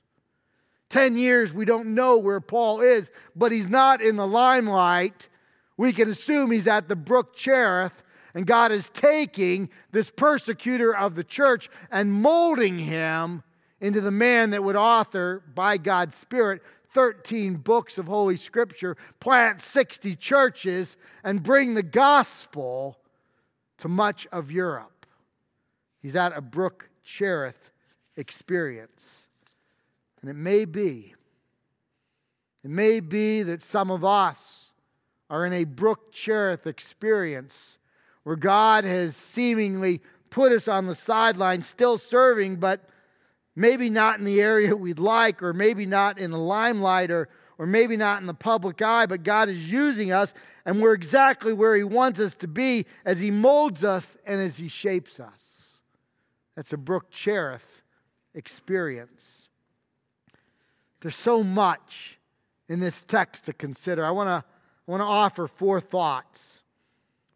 10 0.91 1.19
years 1.19 1.53
we 1.53 1.65
don't 1.65 1.89
know 1.89 2.19
where 2.19 2.41
Paul 2.41 2.81
is, 2.81 3.11
but 3.35 3.51
he's 3.51 3.67
not 3.67 4.01
in 4.01 4.15
the 4.15 4.25
limelight. 4.25 5.29
We 5.77 5.93
can 5.93 6.09
assume 6.09 6.53
he's 6.53 6.69
at 6.69 6.87
the 6.87 6.95
brook 6.95 7.35
Cherith, 7.35 8.05
and 8.33 8.47
God 8.47 8.71
is 8.71 8.91
taking 8.91 9.71
this 9.91 10.09
persecutor 10.09 10.97
of 10.97 11.17
the 11.17 11.25
church 11.25 11.69
and 11.91 12.13
molding 12.13 12.79
him 12.79 13.43
into 13.81 14.01
the 14.01 14.11
man 14.11 14.51
that 14.51 14.65
would 14.65 14.77
author, 14.77 15.43
by 15.55 15.77
God's 15.77 16.17
Spirit, 16.17 16.63
13 16.97 17.57
books 17.57 17.99
of 17.99 18.07
Holy 18.07 18.39
Scripture, 18.39 18.97
plant 19.21 19.61
60 19.61 20.17
churches, 20.17 20.97
and 21.23 21.43
bring 21.43 21.75
the 21.75 21.83
gospel 21.83 22.99
to 23.77 23.87
much 23.87 24.27
of 24.33 24.51
Europe. 24.51 25.05
He's 26.01 26.17
at 26.17 26.35
a 26.35 26.41
Brook 26.41 26.89
Cherith 27.05 27.71
experience. 28.17 29.27
And 30.23 30.31
it 30.31 30.37
may 30.37 30.65
be, 30.65 31.15
it 32.65 32.71
may 32.71 33.01
be 33.01 33.43
that 33.43 33.61
some 33.61 33.91
of 33.91 34.03
us 34.03 34.73
are 35.29 35.45
in 35.45 35.53
a 35.53 35.65
Brook 35.65 36.13
Cherith 36.13 36.67
experience 36.67 37.77
where 38.23 38.37
God 38.37 38.85
has 38.85 39.15
seemingly 39.15 40.01
put 40.31 40.51
us 40.51 40.67
on 40.67 40.87
the 40.87 40.95
sideline, 40.95 41.63
still 41.63 41.99
serving, 41.99 42.57
but 42.57 42.89
maybe 43.57 43.91
not 43.91 44.19
in 44.19 44.25
the 44.25 44.41
area 44.41 44.77
we'd 44.77 44.99
like, 44.99 45.43
or 45.43 45.53
maybe 45.53 45.87
not 45.87 46.19
in 46.19 46.31
the 46.31 46.39
limelight, 46.39 47.11
or, 47.11 47.29
or 47.59 47.67
maybe 47.67 47.97
not 47.97 48.21
in 48.21 48.27
the 48.27 48.35
public 48.35 48.83
eye, 48.83 49.07
but 49.07 49.25
God 49.25 49.49
is 49.49 49.71
using 49.71 50.13
us, 50.13 50.35
and 50.65 50.81
we're 50.81 50.93
exactly 50.93 51.53
where 51.53 51.75
He 51.75 51.83
wants 51.83 52.21
us 52.21 52.35
to 52.37 52.47
be 52.47 52.85
as 53.05 53.21
He 53.21 53.31
molds 53.31 53.83
us 53.83 54.17
and 54.27 54.41
as 54.41 54.59
He 54.59 54.69
shapes 54.69 55.19
us. 55.19 55.63
That's 56.55 56.73
a 56.73 56.77
Brook 56.77 57.11
Cherith 57.11 57.83
experience. 58.35 59.49
There's 61.01 61.17
so 61.17 61.43
much 61.43 62.19
in 62.69 62.81
this 62.81 63.03
text 63.03 63.47
to 63.47 63.53
consider. 63.53 64.05
I 64.05 64.11
want 64.11 64.29
to 64.29 64.45
I 64.87 64.91
want 64.91 65.01
to 65.01 65.07
offer 65.07 65.49
four 65.49 65.81
thoughts. 65.81 66.61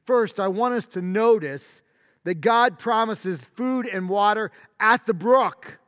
First, 0.05 0.39
I 0.39 0.49
want 0.49 0.75
us 0.75 0.87
to 0.87 1.03
notice 1.03 1.83
that 2.25 2.41
God 2.41 2.79
promises 2.79 3.45
food 3.55 3.89
and 3.89 4.09
water 4.09 4.53
at 4.79 5.07
the 5.07 5.15
brook. 5.15 5.80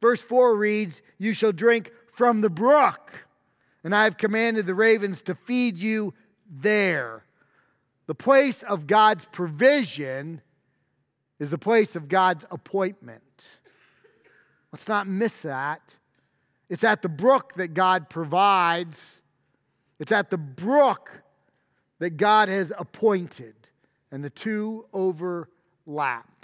Verse 0.00 0.22
4 0.22 0.56
reads, 0.56 1.02
You 1.18 1.34
shall 1.34 1.52
drink 1.52 1.92
from 2.12 2.40
the 2.40 2.50
brook, 2.50 3.26
and 3.84 3.94
I 3.94 4.04
have 4.04 4.16
commanded 4.16 4.66
the 4.66 4.74
ravens 4.74 5.22
to 5.22 5.34
feed 5.34 5.78
you 5.78 6.14
there. 6.50 7.24
The 8.06 8.14
place 8.14 8.62
of 8.62 8.86
God's 8.86 9.26
provision 9.26 10.40
is 11.38 11.50
the 11.50 11.58
place 11.58 11.94
of 11.94 12.08
God's 12.08 12.46
appointment. 12.50 13.22
Let's 14.72 14.88
not 14.88 15.06
miss 15.06 15.42
that. 15.42 15.96
It's 16.68 16.84
at 16.84 17.02
the 17.02 17.08
brook 17.08 17.54
that 17.54 17.68
God 17.68 18.10
provides, 18.10 19.22
it's 19.98 20.12
at 20.12 20.30
the 20.30 20.38
brook 20.38 21.22
that 21.98 22.10
God 22.10 22.48
has 22.48 22.72
appointed, 22.76 23.54
and 24.10 24.22
the 24.22 24.30
two 24.30 24.86
overlap. 24.92 26.37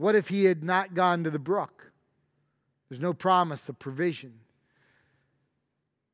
What 0.00 0.14
if 0.14 0.30
he 0.30 0.46
had 0.46 0.64
not 0.64 0.94
gone 0.94 1.24
to 1.24 1.30
the 1.30 1.38
brook? 1.38 1.92
There's 2.88 3.02
no 3.02 3.12
promise 3.12 3.68
of 3.68 3.78
provision. 3.78 4.32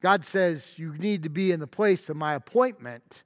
God 0.03 0.25
says, 0.25 0.77
You 0.77 0.92
need 0.94 1.22
to 1.22 1.29
be 1.29 1.53
in 1.53 1.61
the 1.61 1.68
place 1.68 2.09
of 2.09 2.16
my 2.16 2.35
appointment 2.35 3.22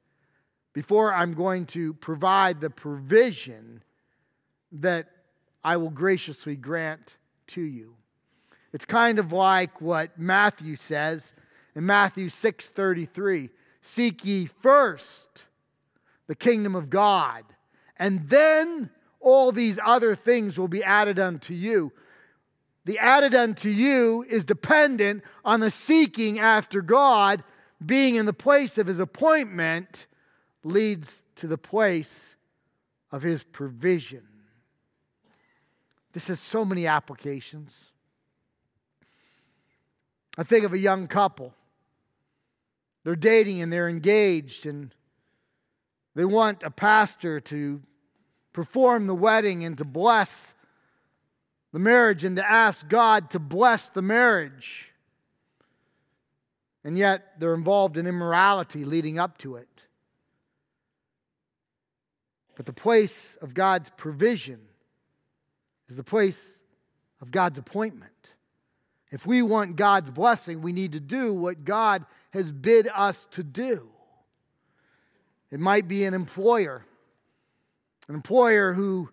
before 0.75 1.15
I'm 1.15 1.33
going 1.33 1.65
to 1.69 1.95
provide 1.95 2.61
the 2.61 2.69
provision 2.69 3.83
that 4.71 5.09
I 5.65 5.79
will 5.79 5.89
graciously 5.89 6.57
grant 6.57 7.17
to 7.47 7.63
you. 7.63 7.95
It's 8.75 8.85
kind 8.85 9.19
of 9.19 9.33
like 9.33 9.81
what 9.81 10.19
Matthew 10.19 10.77
says 10.77 11.33
in 11.75 11.87
Matthew 11.87 12.29
6:33, 12.29 13.49
"Seek 13.81 14.27
ye 14.27 14.45
first 14.45 15.47
the 16.27 16.35
kingdom 16.35 16.75
of 16.75 16.91
God, 16.91 17.47
and 17.97 18.29
then 18.29 18.91
all 19.21 19.53
these 19.53 19.79
other 19.85 20.15
things 20.15 20.59
will 20.59 20.69
be 20.69 20.83
added 20.83 21.19
unto 21.19 21.55
you. 21.55 21.93
The 22.85 22.99
added 22.99 23.35
unto 23.35 23.69
you 23.69 24.25
is 24.29 24.45
dependent 24.45 25.23
on 25.45 25.61
the 25.61 25.71
seeking 25.71 26.39
after 26.39 26.81
God 26.81 27.45
being 27.85 28.15
in 28.15 28.27
the 28.27 28.33
place 28.33 28.79
of 28.79 28.87
his 28.87 28.99
appointment 28.99 30.07
leads 30.65 31.23
to 31.37 31.47
the 31.47 31.59
place 31.59 32.35
of 33.13 33.23
his 33.23 33.43
provision. 33.43 34.27
This 36.13 36.29
has 36.29 36.41
so 36.41 36.65
many 36.65 36.87
applications. 36.87 37.85
I 40.37 40.43
think 40.43 40.65
of 40.65 40.73
a 40.73 40.79
young 40.79 41.07
couple. 41.07 41.55
They're 43.05 43.17
dating 43.17 43.63
and 43.63 43.73
they're 43.73 43.89
engaged, 43.89 44.67
and 44.67 44.95
they 46.15 46.25
want 46.25 46.63
a 46.63 46.71
pastor 46.71 47.41
to 47.41 47.83
perform 48.53 49.07
the 49.07 49.15
wedding 49.15 49.65
and 49.65 49.77
to 49.79 49.85
bless 49.85 50.55
the 51.73 51.79
marriage 51.79 52.25
and 52.25 52.37
to 52.37 52.49
ask 52.49 52.89
God 52.89 53.31
to 53.31 53.39
bless 53.39 53.91
the 53.91 54.03
marriage. 54.03 54.91
And 56.83 56.97
yet 56.97 57.39
they're 57.39 57.55
involved 57.55 57.97
in 57.97 58.07
immorality 58.07 58.85
leading 58.85 59.19
up 59.19 59.39
to 59.39 59.57
it. 59.57 59.69
But 62.57 62.67
the 62.67 62.73
place 62.73 63.37
of 63.41 63.55
God's 63.55 63.91
provision 63.91 64.61
is 65.89 65.97
the 65.97 66.05
place 66.05 66.61
of 67.21 67.31
God's 67.31 67.59
appointment. 67.59 68.35
If 69.11 69.27
we 69.27 69.43
want 69.43 69.77
God's 69.77 70.11
blessing, 70.11 70.63
we 70.63 70.73
need 70.73 70.93
to 70.93 71.01
do 71.01 71.35
what 71.35 71.65
God 71.65 72.05
has 72.33 72.53
bid 72.53 72.89
us 72.95 73.27
to 73.33 73.43
do. 73.43 73.89
It 75.51 75.59
might 75.59 75.89
be 75.89 76.05
an 76.05 76.15
employer, 76.15 76.85
an 78.11 78.17
employer 78.17 78.73
who 78.73 79.09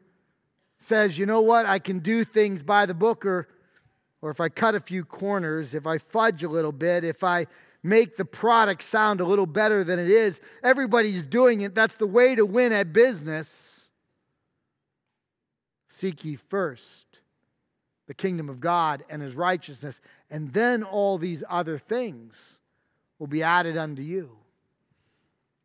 says, 0.79 1.19
you 1.19 1.27
know 1.27 1.41
what, 1.41 1.67
I 1.67 1.77
can 1.77 1.99
do 1.99 2.23
things 2.23 2.63
by 2.63 2.87
the 2.87 2.95
book, 2.95 3.27
or, 3.27 3.47
or 4.23 4.31
if 4.31 4.41
I 4.41 4.49
cut 4.49 4.73
a 4.73 4.79
few 4.79 5.05
corners, 5.05 5.75
if 5.75 5.85
I 5.85 5.99
fudge 5.99 6.43
a 6.43 6.49
little 6.49 6.71
bit, 6.71 7.03
if 7.03 7.23
I 7.23 7.45
make 7.83 8.17
the 8.17 8.25
product 8.25 8.81
sound 8.81 9.21
a 9.21 9.23
little 9.23 9.45
better 9.45 9.83
than 9.83 9.99
it 9.99 10.09
is, 10.09 10.41
everybody's 10.63 11.27
doing 11.27 11.61
it. 11.61 11.75
That's 11.75 11.97
the 11.97 12.07
way 12.07 12.33
to 12.33 12.43
win 12.43 12.73
at 12.73 12.91
business. 12.91 13.87
Seek 15.89 16.25
ye 16.25 16.35
first 16.35 17.05
the 18.07 18.15
kingdom 18.15 18.49
of 18.49 18.59
God 18.59 19.03
and 19.11 19.21
his 19.21 19.35
righteousness, 19.35 20.01
and 20.31 20.53
then 20.53 20.81
all 20.81 21.19
these 21.19 21.43
other 21.47 21.77
things 21.77 22.57
will 23.19 23.27
be 23.27 23.43
added 23.43 23.77
unto 23.77 24.01
you. 24.01 24.37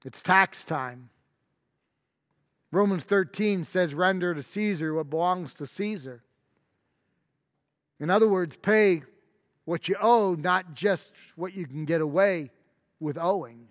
It's 0.04 0.20
tax 0.20 0.64
time. 0.64 1.08
Romans 2.72 3.04
13 3.04 3.64
says, 3.64 3.94
Render 3.94 4.34
to 4.34 4.42
Caesar 4.42 4.94
what 4.94 5.10
belongs 5.10 5.54
to 5.54 5.66
Caesar. 5.66 6.24
In 8.00 8.10
other 8.10 8.26
words, 8.26 8.56
pay 8.56 9.02
what 9.66 9.88
you 9.88 9.96
owe, 10.00 10.34
not 10.34 10.74
just 10.74 11.12
what 11.36 11.54
you 11.54 11.66
can 11.66 11.84
get 11.84 12.00
away 12.00 12.50
with 12.98 13.18
owing. 13.18 13.68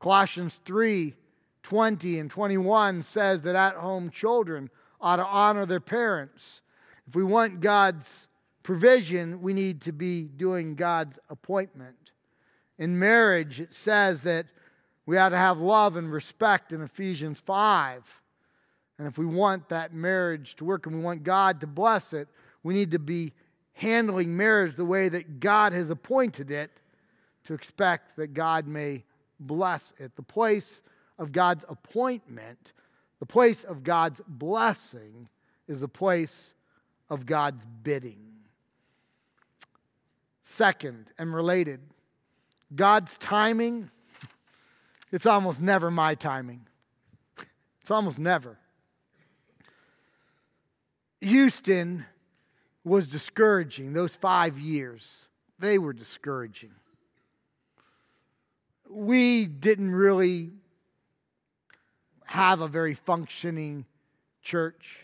Colossians 0.00 0.60
3 0.64 1.14
20 1.62 2.18
and 2.18 2.28
21 2.28 3.02
says 3.02 3.44
that 3.44 3.54
at 3.54 3.76
home 3.76 4.10
children 4.10 4.68
ought 5.00 5.16
to 5.16 5.24
honor 5.24 5.64
their 5.64 5.78
parents. 5.78 6.60
If 7.06 7.14
we 7.14 7.22
want 7.22 7.60
God's 7.60 8.26
provision, 8.64 9.40
we 9.40 9.52
need 9.52 9.80
to 9.82 9.92
be 9.92 10.22
doing 10.22 10.74
God's 10.74 11.20
appointment. 11.30 12.10
In 12.78 12.98
marriage, 12.98 13.60
it 13.60 13.76
says 13.76 14.24
that 14.24 14.46
we 15.06 15.16
ought 15.16 15.30
to 15.30 15.36
have 15.36 15.60
love 15.60 15.96
and 15.96 16.12
respect 16.12 16.72
in 16.72 16.82
Ephesians 16.82 17.40
5. 17.40 18.20
And 18.98 19.08
if 19.08 19.18
we 19.18 19.26
want 19.26 19.68
that 19.70 19.92
marriage 19.92 20.54
to 20.56 20.64
work 20.64 20.86
and 20.86 20.96
we 20.96 21.02
want 21.02 21.24
God 21.24 21.60
to 21.60 21.66
bless 21.66 22.12
it, 22.12 22.28
we 22.62 22.74
need 22.74 22.92
to 22.92 22.98
be 22.98 23.32
handling 23.74 24.36
marriage 24.36 24.76
the 24.76 24.84
way 24.84 25.08
that 25.08 25.40
God 25.40 25.72
has 25.72 25.90
appointed 25.90 26.50
it 26.50 26.70
to 27.44 27.54
expect 27.54 28.16
that 28.16 28.34
God 28.34 28.66
may 28.68 29.04
bless 29.40 29.92
it. 29.98 30.14
The 30.14 30.22
place 30.22 30.82
of 31.18 31.32
God's 31.32 31.64
appointment, 31.68 32.72
the 33.18 33.26
place 33.26 33.64
of 33.64 33.82
God's 33.82 34.20
blessing, 34.28 35.28
is 35.66 35.80
the 35.80 35.88
place 35.88 36.54
of 37.10 37.26
God's 37.26 37.64
bidding. 37.64 38.20
Second, 40.44 41.06
and 41.18 41.34
related, 41.34 41.80
God's 42.74 43.16
timing 43.18 43.90
it's 45.12 45.26
almost 45.26 45.60
never 45.60 45.90
my 45.90 46.14
timing. 46.14 46.66
It's 47.82 47.90
almost 47.90 48.18
never. 48.18 48.58
Houston 51.20 52.06
was 52.82 53.06
discouraging. 53.06 53.92
Those 53.92 54.14
five 54.14 54.58
years, 54.58 55.26
they 55.58 55.78
were 55.78 55.92
discouraging. 55.92 56.72
We 58.88 59.46
didn't 59.46 59.92
really 59.92 60.50
have 62.24 62.60
a 62.60 62.68
very 62.68 62.94
functioning 62.94 63.84
church. 64.42 65.00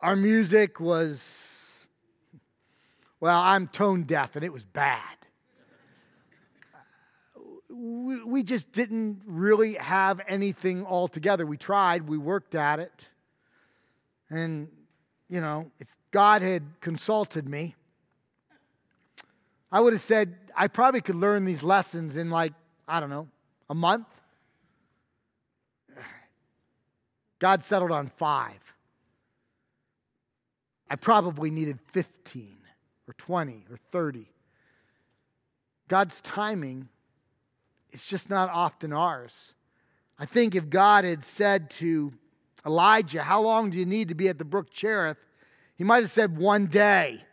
Our 0.00 0.16
music 0.16 0.80
was, 0.80 1.86
well, 3.18 3.40
I'm 3.40 3.66
tone 3.66 4.02
deaf, 4.04 4.36
and 4.36 4.44
it 4.44 4.52
was 4.52 4.64
bad 4.64 5.19
we, 7.80 8.22
we 8.22 8.42
just 8.42 8.72
didn't 8.72 9.22
really 9.24 9.74
have 9.74 10.20
anything 10.28 10.84
all 10.84 11.08
together. 11.08 11.46
We 11.46 11.56
tried, 11.56 12.08
we 12.08 12.18
worked 12.18 12.54
at 12.54 12.78
it. 12.78 13.08
And, 14.28 14.68
you 15.28 15.40
know, 15.40 15.70
if 15.80 15.88
God 16.10 16.42
had 16.42 16.62
consulted 16.80 17.48
me, 17.48 17.74
I 19.72 19.80
would 19.80 19.92
have 19.92 20.02
said, 20.02 20.36
I 20.54 20.68
probably 20.68 21.00
could 21.00 21.14
learn 21.14 21.44
these 21.44 21.62
lessons 21.62 22.16
in 22.16 22.30
like, 22.30 22.52
I 22.86 23.00
don't 23.00 23.10
know, 23.10 23.28
a 23.70 23.74
month. 23.74 24.06
God 27.38 27.64
settled 27.64 27.92
on 27.92 28.08
five. 28.08 28.74
I 30.90 30.96
probably 30.96 31.50
needed 31.50 31.78
15 31.92 32.58
or 33.08 33.14
20 33.14 33.64
or 33.70 33.78
30. 33.90 34.26
God's 35.88 36.20
timing 36.20 36.88
it's 37.92 38.06
just 38.06 38.30
not 38.30 38.50
often 38.50 38.92
ours. 38.92 39.54
I 40.18 40.26
think 40.26 40.54
if 40.54 40.68
God 40.68 41.04
had 41.04 41.24
said 41.24 41.70
to 41.70 42.12
Elijah, 42.64 43.22
How 43.22 43.40
long 43.40 43.70
do 43.70 43.78
you 43.78 43.86
need 43.86 44.08
to 44.08 44.14
be 44.14 44.28
at 44.28 44.38
the 44.38 44.44
brook 44.44 44.70
Cherith? 44.70 45.26
He 45.76 45.84
might 45.84 46.02
have 46.02 46.10
said 46.10 46.36
one 46.36 46.66
day. 46.66 47.24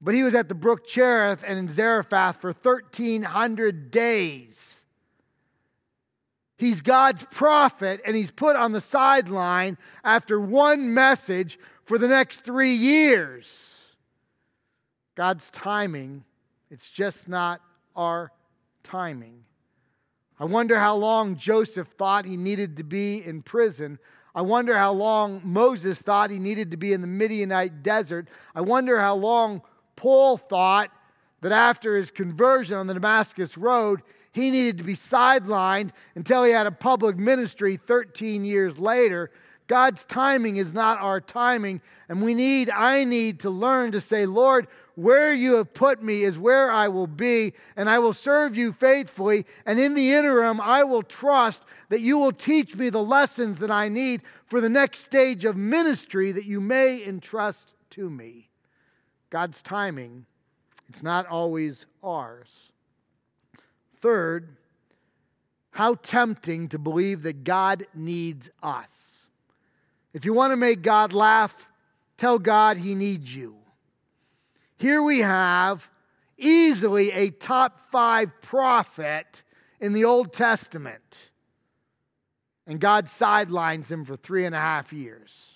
But 0.00 0.14
he 0.14 0.22
was 0.22 0.34
at 0.34 0.48
the 0.48 0.54
brook 0.54 0.86
Cherith 0.86 1.42
and 1.44 1.58
in 1.58 1.68
Zarephath 1.68 2.40
for 2.40 2.52
1,300 2.52 3.90
days. 3.90 4.84
He's 6.58 6.80
God's 6.80 7.26
prophet, 7.30 8.00
and 8.04 8.16
he's 8.16 8.30
put 8.30 8.56
on 8.56 8.72
the 8.72 8.80
sideline 8.80 9.76
after 10.04 10.40
one 10.40 10.94
message 10.94 11.58
for 11.84 11.98
the 11.98 12.08
next 12.08 12.40
three 12.40 12.74
years. 12.74 13.80
God's 15.16 15.50
timing, 15.50 16.24
it's 16.70 16.90
just 16.90 17.28
not 17.28 17.60
our 17.94 18.30
timing. 18.86 19.44
I 20.38 20.44
wonder 20.44 20.78
how 20.78 20.94
long 20.94 21.36
Joseph 21.36 21.88
thought 21.88 22.24
he 22.24 22.36
needed 22.36 22.76
to 22.76 22.84
be 22.84 23.24
in 23.24 23.42
prison. 23.42 23.98
I 24.34 24.42
wonder 24.42 24.76
how 24.76 24.92
long 24.92 25.40
Moses 25.44 25.98
thought 25.98 26.30
he 26.30 26.38
needed 26.38 26.70
to 26.70 26.76
be 26.76 26.92
in 26.92 27.00
the 27.00 27.06
Midianite 27.06 27.82
desert. 27.82 28.28
I 28.54 28.60
wonder 28.60 29.00
how 29.00 29.16
long 29.16 29.62
Paul 29.96 30.36
thought 30.36 30.90
that 31.40 31.52
after 31.52 31.96
his 31.96 32.10
conversion 32.10 32.76
on 32.76 32.86
the 32.86 32.94
Damascus 32.94 33.56
Road, 33.56 34.02
he 34.32 34.50
needed 34.50 34.78
to 34.78 34.84
be 34.84 34.94
sidelined 34.94 35.90
until 36.14 36.44
he 36.44 36.52
had 36.52 36.66
a 36.66 36.72
public 36.72 37.16
ministry 37.16 37.76
13 37.76 38.44
years 38.44 38.78
later. 38.78 39.30
God's 39.66 40.04
timing 40.04 40.58
is 40.58 40.74
not 40.74 41.00
our 41.00 41.20
timing, 41.20 41.80
and 42.08 42.22
we 42.22 42.34
need, 42.34 42.70
I 42.70 43.04
need 43.04 43.40
to 43.40 43.50
learn 43.50 43.92
to 43.92 44.00
say, 44.00 44.26
Lord, 44.26 44.68
where 44.96 45.32
you 45.32 45.56
have 45.56 45.74
put 45.74 46.02
me 46.02 46.22
is 46.22 46.38
where 46.38 46.70
I 46.70 46.88
will 46.88 47.06
be, 47.06 47.52
and 47.76 47.88
I 47.88 47.98
will 47.98 48.14
serve 48.14 48.56
you 48.56 48.72
faithfully. 48.72 49.44
And 49.66 49.78
in 49.78 49.94
the 49.94 50.12
interim, 50.12 50.60
I 50.60 50.84
will 50.84 51.02
trust 51.02 51.62
that 51.90 52.00
you 52.00 52.18
will 52.18 52.32
teach 52.32 52.74
me 52.74 52.88
the 52.88 53.02
lessons 53.02 53.58
that 53.58 53.70
I 53.70 53.90
need 53.90 54.22
for 54.46 54.60
the 54.60 54.70
next 54.70 55.00
stage 55.00 55.44
of 55.44 55.54
ministry 55.54 56.32
that 56.32 56.46
you 56.46 56.62
may 56.62 57.04
entrust 57.04 57.74
to 57.90 58.08
me. 58.08 58.48
God's 59.28 59.60
timing, 59.60 60.24
it's 60.88 61.02
not 61.02 61.26
always 61.26 61.84
ours. 62.02 62.70
Third, 63.94 64.56
how 65.72 65.96
tempting 65.96 66.68
to 66.68 66.78
believe 66.78 67.22
that 67.24 67.44
God 67.44 67.84
needs 67.94 68.50
us. 68.62 69.26
If 70.14 70.24
you 70.24 70.32
want 70.32 70.52
to 70.52 70.56
make 70.56 70.80
God 70.80 71.12
laugh, 71.12 71.68
tell 72.16 72.38
God 72.38 72.78
he 72.78 72.94
needs 72.94 73.36
you. 73.36 73.56
Here 74.76 75.02
we 75.02 75.20
have 75.20 75.90
easily 76.36 77.10
a 77.12 77.30
top 77.30 77.80
five 77.90 78.40
prophet 78.42 79.42
in 79.80 79.92
the 79.92 80.04
Old 80.04 80.32
Testament. 80.32 81.30
And 82.66 82.80
God 82.80 83.08
sidelines 83.08 83.90
him 83.90 84.04
for 84.04 84.16
three 84.16 84.44
and 84.44 84.54
a 84.54 84.60
half 84.60 84.92
years. 84.92 85.52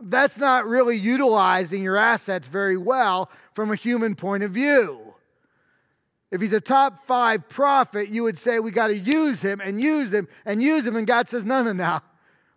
That's 0.00 0.36
not 0.36 0.66
really 0.66 0.96
utilizing 0.96 1.82
your 1.84 1.96
assets 1.96 2.48
very 2.48 2.76
well 2.76 3.30
from 3.54 3.70
a 3.70 3.76
human 3.76 4.16
point 4.16 4.42
of 4.42 4.50
view. 4.50 5.14
If 6.32 6.40
he's 6.40 6.52
a 6.52 6.60
top 6.60 7.04
five 7.04 7.48
prophet, 7.48 8.08
you 8.08 8.24
would 8.24 8.38
say 8.38 8.58
we 8.58 8.72
got 8.72 8.88
to 8.88 8.96
use 8.96 9.42
him 9.42 9.60
and 9.60 9.82
use 9.82 10.12
him 10.12 10.28
and 10.44 10.62
use 10.62 10.86
him. 10.86 10.96
And 10.96 11.06
God 11.06 11.28
says, 11.28 11.44
no, 11.44 11.62
no, 11.62 11.72
no. 11.72 12.00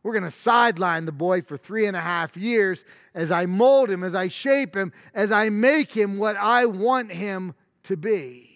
We're 0.06 0.12
going 0.12 0.24
to 0.24 0.30
sideline 0.30 1.08
the 1.08 1.12
boy 1.12 1.42
for 1.42 1.58
three 1.58 1.88
and 1.88 1.98
a 1.98 2.00
half 2.00 2.38
years 2.38 2.84
as 3.16 3.32
I 3.32 3.48
mold 3.48 3.90
him, 3.90 4.04
as 4.04 4.14
I 4.14 4.28
shape 4.28 4.76
him, 4.76 4.94
as 5.16 5.32
I 5.32 5.50
make 5.50 5.98
him 5.98 6.20
what 6.20 6.38
I 6.38 6.68
want 6.68 7.12
him 7.12 7.56
to 7.86 7.98
be. 7.98 8.52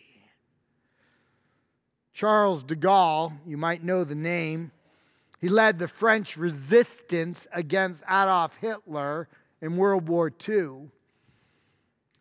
Charles 2.13 2.61
de 2.61 2.75
Gaulle, 2.75 3.33
you 3.47 3.57
might 3.57 3.83
know 3.83 4.03
the 4.03 4.13
name, 4.13 4.71
he 5.41 5.49
led 5.49 5.79
the 5.79 5.87
French 5.87 6.37
resistance 6.37 7.47
against 7.51 8.03
Adolf 8.03 8.55
Hitler 8.57 9.27
in 9.59 9.75
World 9.75 10.07
War 10.07 10.31
II. 10.47 10.91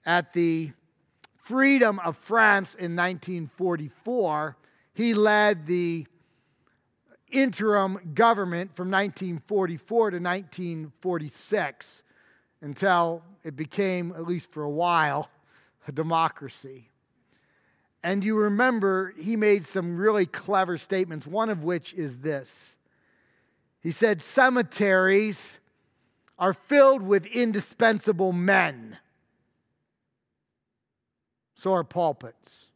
At 0.06 0.32
the 0.32 0.72
freedom 1.36 1.98
of 1.98 2.16
France 2.16 2.74
in 2.74 2.96
1944, 2.96 4.56
he 4.94 5.12
led 5.12 5.66
the 5.66 6.06
interim 7.30 8.12
government 8.14 8.74
from 8.74 8.90
1944 8.90 10.10
to 10.10 10.18
1946. 10.18 12.02
until 12.60 13.22
it 13.44 13.54
became, 13.54 14.12
at 14.12 14.26
least 14.26 14.50
for 14.50 14.64
a 14.64 14.70
while, 14.70 15.30
a 15.86 15.92
democracy. 15.92 16.90
And 18.02 18.24
you 18.24 18.36
remember 18.36 19.14
he 19.18 19.36
made 19.36 19.66
some 19.66 19.96
really 19.96 20.26
clever 20.26 20.76
statements, 20.78 21.26
one 21.26 21.50
of 21.50 21.64
which 21.64 21.94
is 21.94 22.20
this. 22.20 22.76
He 23.80 23.92
said, 23.92 24.22
Cemeteries 24.22 25.58
are 26.38 26.52
filled 26.52 27.02
with 27.02 27.26
indispensable 27.26 28.32
men. 28.32 28.98
So 31.54 31.72
are 31.72 31.84
pulpits. 31.84 32.66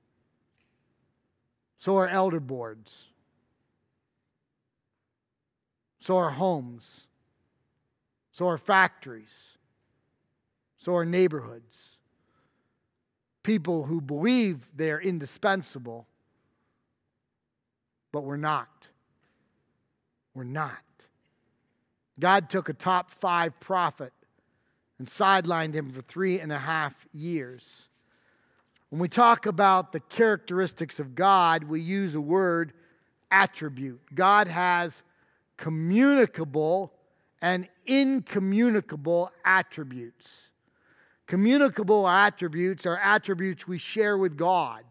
So 1.79 1.97
are 1.99 2.09
elder 2.09 2.41
boards. 2.41 3.09
So 6.03 6.19
are 6.19 6.31
homes. 6.31 7.07
So 8.33 8.49
are 8.49 8.59
factories. 8.59 9.53
So 10.77 10.97
are 10.97 11.05
neighborhoods 11.05 11.97
people 13.43 13.85
who 13.85 14.01
believe 14.01 14.59
they're 14.77 15.01
indispensable, 15.01 16.07
but 18.13 18.23
we're 18.23 18.37
not. 18.37 18.89
We're 20.35 20.45
not. 20.45 20.79
God 22.21 22.49
took 22.49 22.69
a 22.69 22.73
top 22.73 23.11
five 23.11 23.59
prophet 23.59 24.13
and 24.99 25.09
sidelined 25.09 25.75
him 25.75 25.91
for 25.91 26.03
three 26.03 26.39
and 26.39 26.53
a 26.53 26.59
half 26.59 27.07
years. 27.13 27.89
When 28.91 29.01
we 29.01 29.09
talk 29.09 29.47
about 29.47 29.93
the 29.93 30.01
characteristics 30.01 31.01
of 31.01 31.15
God, 31.15 31.65
we 31.65 31.81
use 31.81 32.15
a 32.15 32.21
word 32.21 32.73
attribute. 33.31 34.01
God 34.15 34.47
has 34.47 35.03
communicable 35.57 36.93
and 37.41 37.69
incommunicable 37.87 39.31
attributes. 39.45 40.51
Communicable 41.27 42.09
attributes 42.09 42.87
are 42.87 42.99
attributes 42.99 43.67
we 43.67 43.79
share 43.79 44.19
with 44.19 44.37
God. 44.37 44.85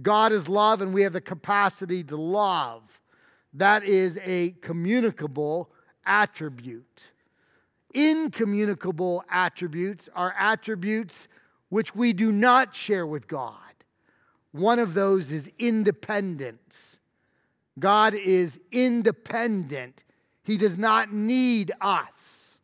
God 0.00 0.32
is 0.32 0.48
love, 0.48 0.82
and 0.82 0.92
we 0.92 1.02
have 1.02 1.12
the 1.12 1.20
capacity 1.20 2.04
to 2.04 2.16
love. 2.16 3.00
That 3.54 3.84
is 3.84 4.18
a 4.22 4.50
communicable 4.60 5.70
attribute. 6.04 7.10
Incommunicable 7.94 9.24
attributes 9.30 10.08
are 10.14 10.34
attributes 10.38 11.28
which 11.68 11.94
we 11.94 12.12
do 12.12 12.30
not 12.30 12.74
share 12.74 13.06
with 13.06 13.26
God. 13.26 13.54
One 14.52 14.78
of 14.78 14.94
those 14.94 15.32
is 15.32 15.50
independence. 15.58 16.98
God 17.78 18.14
is 18.14 18.60
independent, 18.72 20.04
He 20.42 20.56
does 20.56 20.78
not 20.78 21.12
need 21.12 21.72
us. 21.80 22.58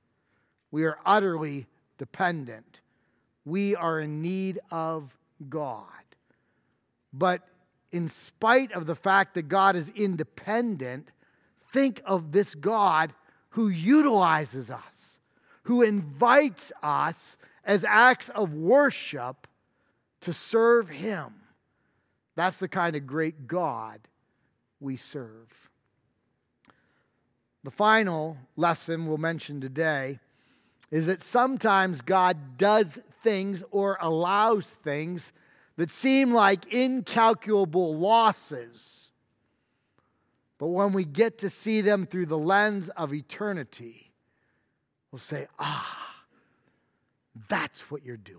We 0.71 0.85
are 0.85 0.99
utterly 1.05 1.67
dependent 1.99 2.81
we 3.45 3.75
are 3.75 4.01
in 4.01 4.23
need 4.23 4.61
of 4.71 5.17
God. 5.49 5.87
But 7.13 7.43
in 7.91 8.09
spite 8.09 8.73
of 8.73 8.87
the 8.87 8.95
fact 8.95 9.35
that 9.35 9.49
God 9.49 9.77
is 9.77 9.89
independent, 9.91 11.11
think 11.73 12.01
of 12.05 12.33
this 12.33 12.55
God 12.55 13.13
who 13.51 13.69
utilizes 13.69 14.71
us, 14.71 15.19
who 15.65 15.83
invites 15.83 16.73
us 16.83 17.37
as 17.65 17.85
acts 17.85 18.29
of 18.31 18.55
worship 18.55 19.47
to 20.23 20.33
serve 20.33 20.89
Him. 20.89 21.35
That's 22.35 22.59
the 22.59 22.69
kind 22.69 22.97
of 22.97 23.07
great 23.07 23.47
God 23.47 24.01
we 24.83 24.97
serve. 24.97 25.71
The 27.65 27.71
final 27.71 28.37
lesson 28.57 29.07
we'll 29.07 29.19
mention 29.19 29.61
today 29.61 30.19
is 30.91 31.07
that 31.07 31.23
sometimes 31.23 32.01
God 32.01 32.59
does 32.59 33.01
things 33.23 33.63
or 33.71 33.97
allows 34.01 34.67
things 34.67 35.33
that 35.77 35.91
seem 35.91 36.33
like 36.33 36.73
incalculable 36.73 37.97
losses. 37.97 39.09
But 40.59 40.69
when 40.69 40.93
we 40.93 41.05
get 41.05 41.39
to 41.39 41.49
see 41.49 41.81
them 41.81 42.07
through 42.07 42.27
the 42.27 42.39
lens 42.39 42.89
of 42.91 43.15
eternity, 43.15 44.13
we'll 45.11 45.19
say, 45.19 45.47
ah, 45.59 46.25
that's 47.49 47.91
what 47.91 48.05
you're 48.05 48.17
doing. 48.17 48.39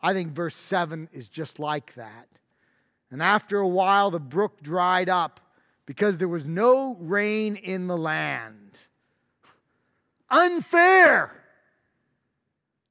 I 0.00 0.12
think 0.12 0.32
verse 0.32 0.56
7 0.56 1.08
is 1.12 1.28
just 1.28 1.58
like 1.58 1.94
that. 1.94 2.28
And 3.10 3.22
after 3.22 3.58
a 3.58 3.68
while, 3.68 4.10
the 4.10 4.20
brook 4.20 4.62
dried 4.62 5.08
up 5.08 5.40
because 5.86 6.18
there 6.18 6.28
was 6.28 6.46
no 6.46 6.96
rain 7.00 7.56
in 7.56 7.86
the 7.86 7.96
land. 7.96 8.78
Unfair. 10.30 11.32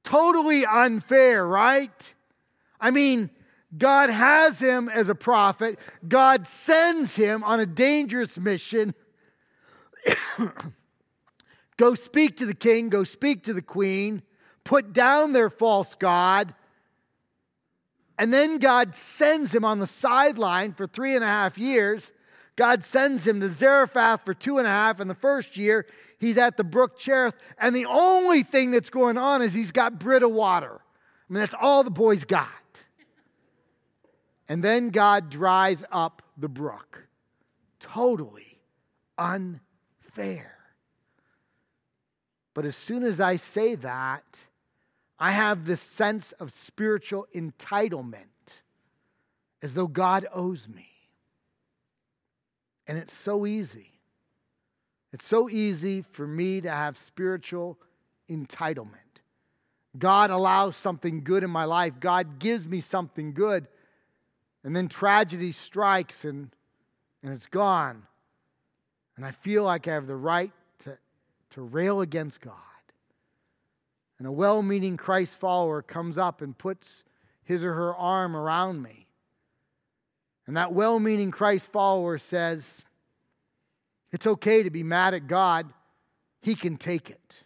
Totally 0.02 0.66
unfair, 0.66 1.46
right? 1.46 2.14
I 2.80 2.90
mean, 2.90 3.30
God 3.76 4.10
has 4.10 4.58
him 4.60 4.88
as 4.88 5.08
a 5.08 5.14
prophet, 5.14 5.78
God 6.06 6.46
sends 6.46 7.16
him 7.16 7.44
on 7.44 7.60
a 7.60 7.66
dangerous 7.66 8.38
mission. 8.38 8.94
go 11.76 11.94
speak 11.94 12.38
to 12.38 12.46
the 12.46 12.54
king, 12.54 12.88
go 12.88 13.04
speak 13.04 13.44
to 13.44 13.52
the 13.52 13.62
queen, 13.62 14.22
put 14.64 14.92
down 14.92 15.32
their 15.32 15.50
false 15.50 15.94
God. 15.94 16.54
And 18.18 18.34
then 18.34 18.58
God 18.58 18.94
sends 18.94 19.54
him 19.54 19.64
on 19.64 19.78
the 19.78 19.86
sideline 19.86 20.72
for 20.72 20.86
three 20.86 21.14
and 21.14 21.22
a 21.22 21.28
half 21.28 21.56
years. 21.56 22.12
God 22.56 22.82
sends 22.84 23.24
him 23.26 23.40
to 23.40 23.48
Zarephath 23.48 24.24
for 24.24 24.34
two 24.34 24.58
and 24.58 24.66
a 24.66 24.70
half. 24.70 25.00
In 25.00 25.06
the 25.06 25.14
first 25.14 25.56
year, 25.56 25.86
he's 26.18 26.36
at 26.36 26.56
the 26.56 26.64
brook 26.64 26.98
Cherith, 26.98 27.36
and 27.58 27.74
the 27.74 27.86
only 27.86 28.42
thing 28.42 28.72
that's 28.72 28.90
going 28.90 29.16
on 29.16 29.42
is 29.42 29.54
he's 29.54 29.70
got 29.70 30.00
Brita 30.00 30.28
water. 30.28 30.80
I 30.80 31.32
mean, 31.32 31.40
that's 31.40 31.54
all 31.60 31.84
the 31.84 31.90
boy's 31.90 32.24
got. 32.24 32.48
And 34.48 34.64
then 34.64 34.88
God 34.88 35.30
dries 35.30 35.84
up 35.92 36.22
the 36.36 36.48
brook. 36.48 37.06
Totally 37.78 38.58
unfair. 39.16 40.56
But 42.54 42.64
as 42.64 42.74
soon 42.74 43.04
as 43.04 43.20
I 43.20 43.36
say 43.36 43.76
that, 43.76 44.24
I 45.18 45.32
have 45.32 45.64
this 45.64 45.80
sense 45.80 46.32
of 46.32 46.52
spiritual 46.52 47.26
entitlement 47.34 48.24
as 49.62 49.74
though 49.74 49.88
God 49.88 50.26
owes 50.32 50.68
me. 50.68 50.88
And 52.86 52.96
it's 52.96 53.12
so 53.12 53.44
easy. 53.44 53.92
It's 55.12 55.26
so 55.26 55.48
easy 55.48 56.02
for 56.02 56.26
me 56.26 56.60
to 56.60 56.70
have 56.70 56.96
spiritual 56.96 57.78
entitlement. 58.28 58.92
God 59.98 60.30
allows 60.30 60.76
something 60.76 61.24
good 61.24 61.42
in 61.42 61.50
my 61.50 61.64
life, 61.64 61.94
God 61.98 62.38
gives 62.38 62.66
me 62.66 62.80
something 62.80 63.32
good, 63.32 63.66
and 64.62 64.76
then 64.76 64.88
tragedy 64.88 65.50
strikes 65.52 66.24
and, 66.24 66.50
and 67.22 67.32
it's 67.32 67.46
gone. 67.46 68.02
And 69.16 69.24
I 69.24 69.32
feel 69.32 69.64
like 69.64 69.88
I 69.88 69.94
have 69.94 70.06
the 70.06 70.16
right 70.16 70.52
to, 70.80 70.96
to 71.50 71.62
rail 71.62 72.00
against 72.00 72.40
God. 72.40 72.54
And 74.18 74.26
a 74.26 74.32
well 74.32 74.62
meaning 74.62 74.96
Christ 74.96 75.38
follower 75.38 75.82
comes 75.82 76.18
up 76.18 76.42
and 76.42 76.56
puts 76.56 77.04
his 77.44 77.64
or 77.64 77.74
her 77.74 77.94
arm 77.94 78.34
around 78.36 78.82
me 78.82 79.08
and 80.48 80.56
that 80.56 80.72
well 80.72 80.98
meaning 80.98 81.30
Christ 81.30 81.70
follower 81.70 82.16
says, 82.16 82.82
It's 84.10 84.26
okay 84.26 84.62
to 84.62 84.70
be 84.70 84.82
mad 84.82 85.12
at 85.12 85.28
God, 85.28 85.66
He 86.40 86.54
can 86.54 86.78
take 86.78 87.10
it. 87.10 87.44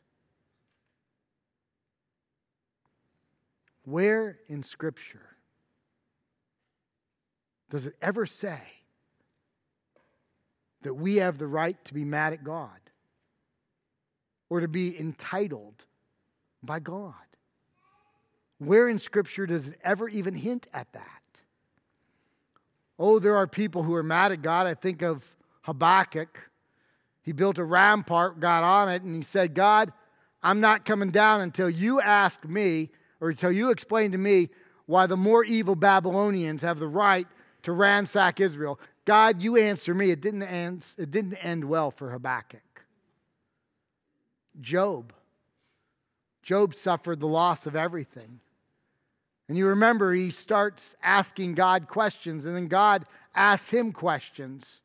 Where 3.85 4.39
in 4.47 4.63
Scripture 4.63 5.37
does 7.71 7.87
it 7.87 7.97
ever 8.01 8.25
say 8.25 8.61
that 10.83 10.95
we 10.95 11.17
have 11.17 11.39
the 11.39 11.49
right 11.49 11.85
to 11.87 11.95
be 11.95 12.05
mad 12.05 12.33
at 12.33 12.45
God 12.45 12.71
or 14.49 14.61
to 14.61 14.69
be 14.69 14.99
entitled 14.99 15.75
by 16.63 16.79
God? 16.81 17.15
Where 18.59 18.89
in 18.89 18.99
Scripture 18.99 19.47
does 19.47 19.69
it 19.69 19.79
ever 19.83 20.09
even 20.09 20.35
hint 20.35 20.67
at 20.73 20.93
that? 20.93 21.23
Oh, 22.99 23.19
there 23.19 23.37
are 23.37 23.47
people 23.47 23.83
who 23.83 23.95
are 23.95 24.03
mad 24.03 24.33
at 24.33 24.43
God. 24.43 24.67
I 24.67 24.75
think 24.75 25.03
of 25.03 25.35
Habakkuk. 25.63 26.51
He 27.23 27.33
built 27.33 27.59
a 27.59 27.65
rampart, 27.65 28.39
got 28.41 28.63
on 28.63 28.89
it, 28.89 29.03
and 29.03 29.17
he 29.17 29.23
said, 29.23 29.55
God, 29.55 29.93
I'm 30.43 30.61
not 30.61 30.85
coming 30.85 31.11
down 31.11 31.41
until 31.41 31.71
you 31.71 32.01
ask 32.01 32.45
me 32.45 32.91
or 33.21 33.31
until 33.31 33.53
you 33.53 33.71
explain 33.71 34.13
to 34.13 34.19
me 34.19 34.51
why 34.87 35.07
the 35.07 35.17
more 35.17 35.45
evil 35.45 35.75
Babylonians 35.75 36.63
have 36.63 36.79
the 36.79 36.89
right 36.89 37.27
to 37.63 37.73
ransack 37.73 38.41
Israel. 38.41 38.79
God, 39.05 39.43
you 39.43 39.57
answer 39.57 39.95
me. 39.95 40.11
It 40.11 40.21
didn't 40.21 40.43
end, 40.43 40.87
it 40.99 41.11
didn't 41.11 41.35
end 41.35 41.65
well 41.65 41.91
for 41.91 42.11
Habakkuk. 42.11 42.85
Job. 44.61 45.13
Job 46.43 46.75
suffered 46.75 47.21
the 47.21 47.27
loss 47.27 47.67
of 47.67 47.77
everything. 47.77 48.41
And 49.49 49.59
you 49.59 49.69
remember, 49.69 50.13
he 50.13 50.31
starts 50.31 50.95
asking 51.03 51.55
God 51.55 51.89
questions, 51.89 52.47
and 52.47 52.57
then 52.57 52.69
God 52.69 53.07
asks 53.35 53.69
him 53.69 53.93
questions. 53.93 54.81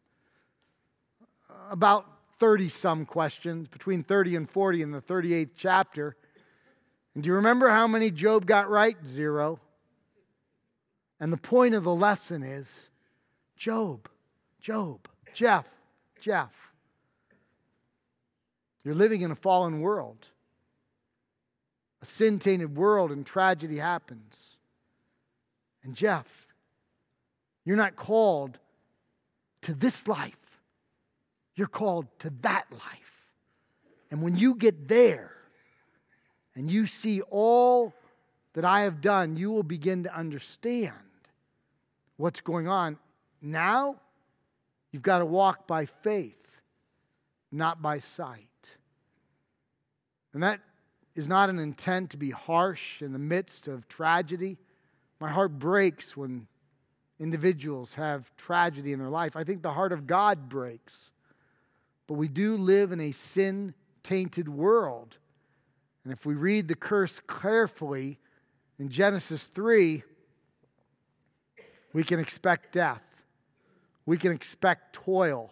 Uh, 1.50 1.54
about 1.72 2.06
30 2.40 2.70
some 2.70 3.06
questions, 3.06 3.68
between 3.68 4.04
30 4.04 4.36
and 4.36 4.50
40 4.50 4.82
in 4.82 4.92
the 4.92 5.02
38th 5.02 5.52
chapter. 5.56 6.16
And 7.16 7.24
do 7.24 7.30
you 7.30 7.36
remember 7.36 7.70
how 7.70 7.88
many 7.88 8.12
Job 8.12 8.46
got 8.46 8.70
right? 8.70 8.98
Zero. 9.08 9.60
And 11.20 11.34
the 11.34 11.38
point 11.38 11.74
of 11.74 11.84
the 11.84 11.96
lesson 11.96 12.44
is 12.44 12.90
Job, 13.56 14.08
Job, 14.62 15.08
Jeff, 15.34 15.68
Jeff. 16.20 16.52
You're 18.84 18.96
living 18.96 19.22
in 19.22 19.32
a 19.32 19.36
fallen 19.36 19.82
world, 19.82 20.28
sin 22.08 22.40
tainted 22.40 22.76
world, 22.76 23.12
and 23.12 23.26
tragedy 23.26 23.78
happens. 23.78 24.58
And 25.84 25.96
Jeff, 25.96 26.48
you're 27.66 27.78
not 27.78 27.96
called 27.96 28.58
to 29.64 29.74
this 29.74 30.08
life, 30.08 30.62
you're 31.56 31.68
called 31.68 32.08
to 32.20 32.32
that 32.42 32.66
life. 32.72 33.26
And 34.10 34.22
when 34.22 34.36
you 34.36 34.56
get 34.56 34.88
there, 34.88 35.32
and 36.56 36.72
you 36.72 36.88
see 36.88 37.22
all 37.22 37.94
that 38.54 38.66
I 38.66 38.82
have 38.82 39.02
done, 39.02 39.38
you 39.38 39.52
will 39.52 39.62
begin 39.62 40.04
to 40.04 40.16
understand 40.16 40.94
what's 42.16 42.42
going 42.42 42.68
on. 42.68 42.98
Now, 43.44 43.98
you've 44.92 45.04
got 45.04 45.20
to 45.20 45.26
walk 45.26 45.68
by 45.68 45.86
faith, 45.86 46.60
not 47.52 47.82
by 47.82 48.00
sight. 48.00 48.48
And 50.34 50.42
that 50.42 50.62
is 51.18 51.28
not 51.28 51.50
an 51.50 51.60
intent 51.60 52.12
to 52.12 52.18
be 52.18 52.32
harsh 52.32 53.02
in 53.02 53.12
the 53.12 53.20
midst 53.20 53.68
of 53.68 53.90
tragedy. 53.90 54.58
My 55.20 55.30
heart 55.30 55.60
breaks 55.60 56.16
when 56.16 56.48
individuals 57.20 57.96
have 57.96 58.32
tragedy 58.38 58.94
in 58.94 59.00
their 59.00 59.10
life. 59.10 59.36
I 59.36 59.44
think 59.44 59.64
the 59.64 59.74
heart 59.74 59.92
of 59.92 60.08
God 60.08 60.48
breaks. 60.48 61.12
But 62.08 62.14
we 62.14 62.30
do 62.30 62.56
live 62.56 62.94
in 62.94 63.02
a 63.02 63.12
sin 63.12 63.74
tainted 64.04 64.48
world 64.48 65.18
and 66.08 66.14
if 66.14 66.26
we 66.26 66.36
read 66.36 66.70
the 66.70 66.76
curse 66.76 67.20
carefully 67.28 68.18
in 68.80 68.88
Genesis 68.88 69.44
3, 69.44 70.04
we 71.92 72.02
can 72.06 72.18
expect 72.18 72.72
death. 72.72 73.04
We 74.06 74.18
can 74.18 74.32
expect 74.32 74.94
toil. 74.94 75.52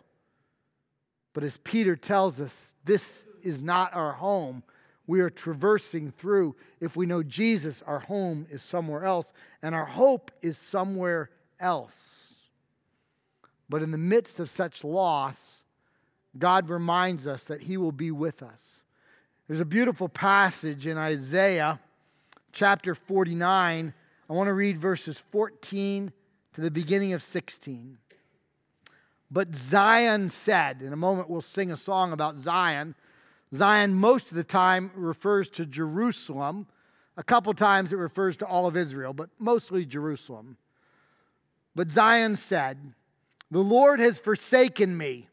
But 1.34 1.44
as 1.44 1.58
Peter 1.58 1.98
tells 1.98 2.40
us, 2.40 2.74
this 2.86 3.26
is 3.44 3.62
not 3.62 3.94
our 3.94 4.14
home. 4.14 4.64
We 5.08 5.22
are 5.22 5.30
traversing 5.30 6.12
through. 6.12 6.56
If 6.80 6.96
we 6.96 7.06
know 7.06 7.24
Jesus, 7.24 7.84
our 7.86 8.00
home 8.00 8.48
is 8.50 8.62
somewhere 8.62 9.06
else, 9.06 9.34
and 9.62 9.76
our 9.76 9.86
hope 9.86 10.32
is 10.42 10.58
somewhere 10.58 11.30
else. 11.60 12.34
But 13.70 13.82
in 13.82 13.92
the 13.92 13.98
midst 13.98 14.40
of 14.40 14.50
such 14.50 14.84
loss, 14.84 15.64
God 16.38 16.70
reminds 16.70 17.28
us 17.28 17.46
that 17.46 17.64
He 17.64 17.78
will 17.78 17.92
be 17.92 18.12
with 18.12 18.44
us. 18.44 18.82
There's 19.48 19.60
a 19.60 19.66
beautiful 19.66 20.10
passage 20.10 20.88
in 20.88 20.98
Isaiah 20.98 21.80
chapter 22.52 22.96
49. 22.96 23.94
I 24.28 24.34
want 24.34 24.48
to 24.48 24.54
read 24.54 24.80
verses 24.80 25.20
14 25.20 26.12
to 26.54 26.62
the 26.62 26.72
beginning 26.72 27.14
of 27.14 27.22
16. 27.22 27.98
But 29.30 29.56
Zion 29.56 30.30
said, 30.30 30.82
in 30.82 30.94
a 30.94 30.98
moment 30.98 31.30
we'll 31.30 31.42
sing 31.42 31.72
a 31.72 31.78
song 31.78 32.12
about 32.12 32.38
Zion. 32.38 32.96
Zion, 33.56 33.94
most 33.94 34.30
of 34.30 34.36
the 34.36 34.44
time, 34.44 34.92
refers 34.96 35.50
to 35.50 35.66
Jerusalem. 35.66 36.68
A 37.18 37.24
couple 37.24 37.54
times 37.54 37.94
it 37.94 37.98
refers 37.98 38.38
to 38.38 38.46
all 38.46 38.68
of 38.68 38.76
Israel, 38.76 39.14
but 39.14 39.30
mostly 39.40 39.86
Jerusalem. 39.86 40.58
But 41.76 41.90
Zion 41.90 42.36
said, 42.36 42.94
The 43.52 43.60
Lord 43.60 44.00
has 44.00 44.20
forsaken 44.20 44.98
me. 44.98 45.30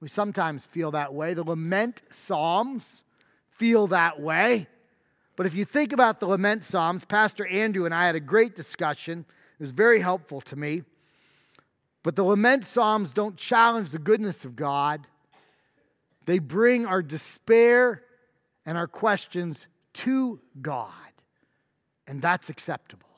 We 0.00 0.08
sometimes 0.08 0.64
feel 0.64 0.92
that 0.92 1.14
way. 1.14 1.34
The 1.34 1.44
lament 1.44 2.02
Psalms 2.10 3.04
feel 3.50 3.88
that 3.88 4.20
way. 4.20 4.68
But 5.36 5.46
if 5.46 5.54
you 5.54 5.64
think 5.64 5.92
about 5.92 6.20
the 6.20 6.26
lament 6.26 6.64
psalms, 6.64 7.04
Pastor 7.04 7.46
Andrew 7.46 7.84
and 7.84 7.94
I 7.94 8.06
had 8.06 8.16
a 8.16 8.20
great 8.20 8.56
discussion. 8.56 9.24
It 9.58 9.62
was 9.62 9.70
very 9.70 10.00
helpful 10.00 10.40
to 10.42 10.56
me. 10.56 10.82
But 12.02 12.16
the 12.16 12.24
lament 12.24 12.64
psalms 12.64 13.12
don't 13.12 13.36
challenge 13.36 13.90
the 13.90 13.98
goodness 13.98 14.44
of 14.44 14.56
God, 14.56 15.06
they 16.28 16.38
bring 16.40 16.84
our 16.84 17.00
despair 17.00 18.02
and 18.66 18.76
our 18.76 18.86
questions 18.86 19.66
to 19.94 20.38
God. 20.60 20.92
And 22.06 22.20
that's 22.20 22.50
acceptable. 22.50 23.08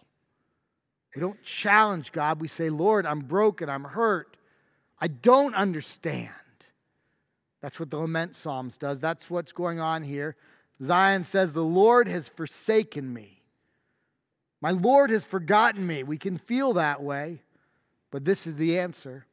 We 1.17 1.21
don't 1.21 1.43
challenge 1.43 2.13
God. 2.13 2.41
We 2.41 2.47
say, 2.47 2.71
Lord, 2.71 3.07
I'm 3.07 3.19
broken, 3.19 3.69
I'm 3.69 3.83
hurt, 3.83 4.37
I 5.01 5.09
don't 5.09 5.57
understand. 5.57 6.31
That's 7.61 7.81
what 7.81 7.91
the 7.91 7.99
lament 7.99 8.37
psalms 8.37 8.79
does. 8.79 9.01
That's 9.01 9.29
what's 9.29 9.51
going 9.51 9.81
on 9.81 10.05
here. 10.05 10.37
Zion 10.81 11.25
says, 11.25 11.53
"The 11.53 11.65
Lord 11.65 12.07
has 12.07 12.29
forsaken 12.29 13.13
me. 13.13 13.43
My 14.61 14.71
Lord 14.71 15.11
has 15.11 15.25
forgotten 15.25 15.85
me." 15.85 16.05
We 16.05 16.17
can 16.17 16.39
feel 16.39 16.75
that 16.75 17.03
way, 17.03 17.43
but 18.13 18.25
this 18.25 18.47
is 18.47 18.57
the 18.57 18.79
answer. 18.79 19.27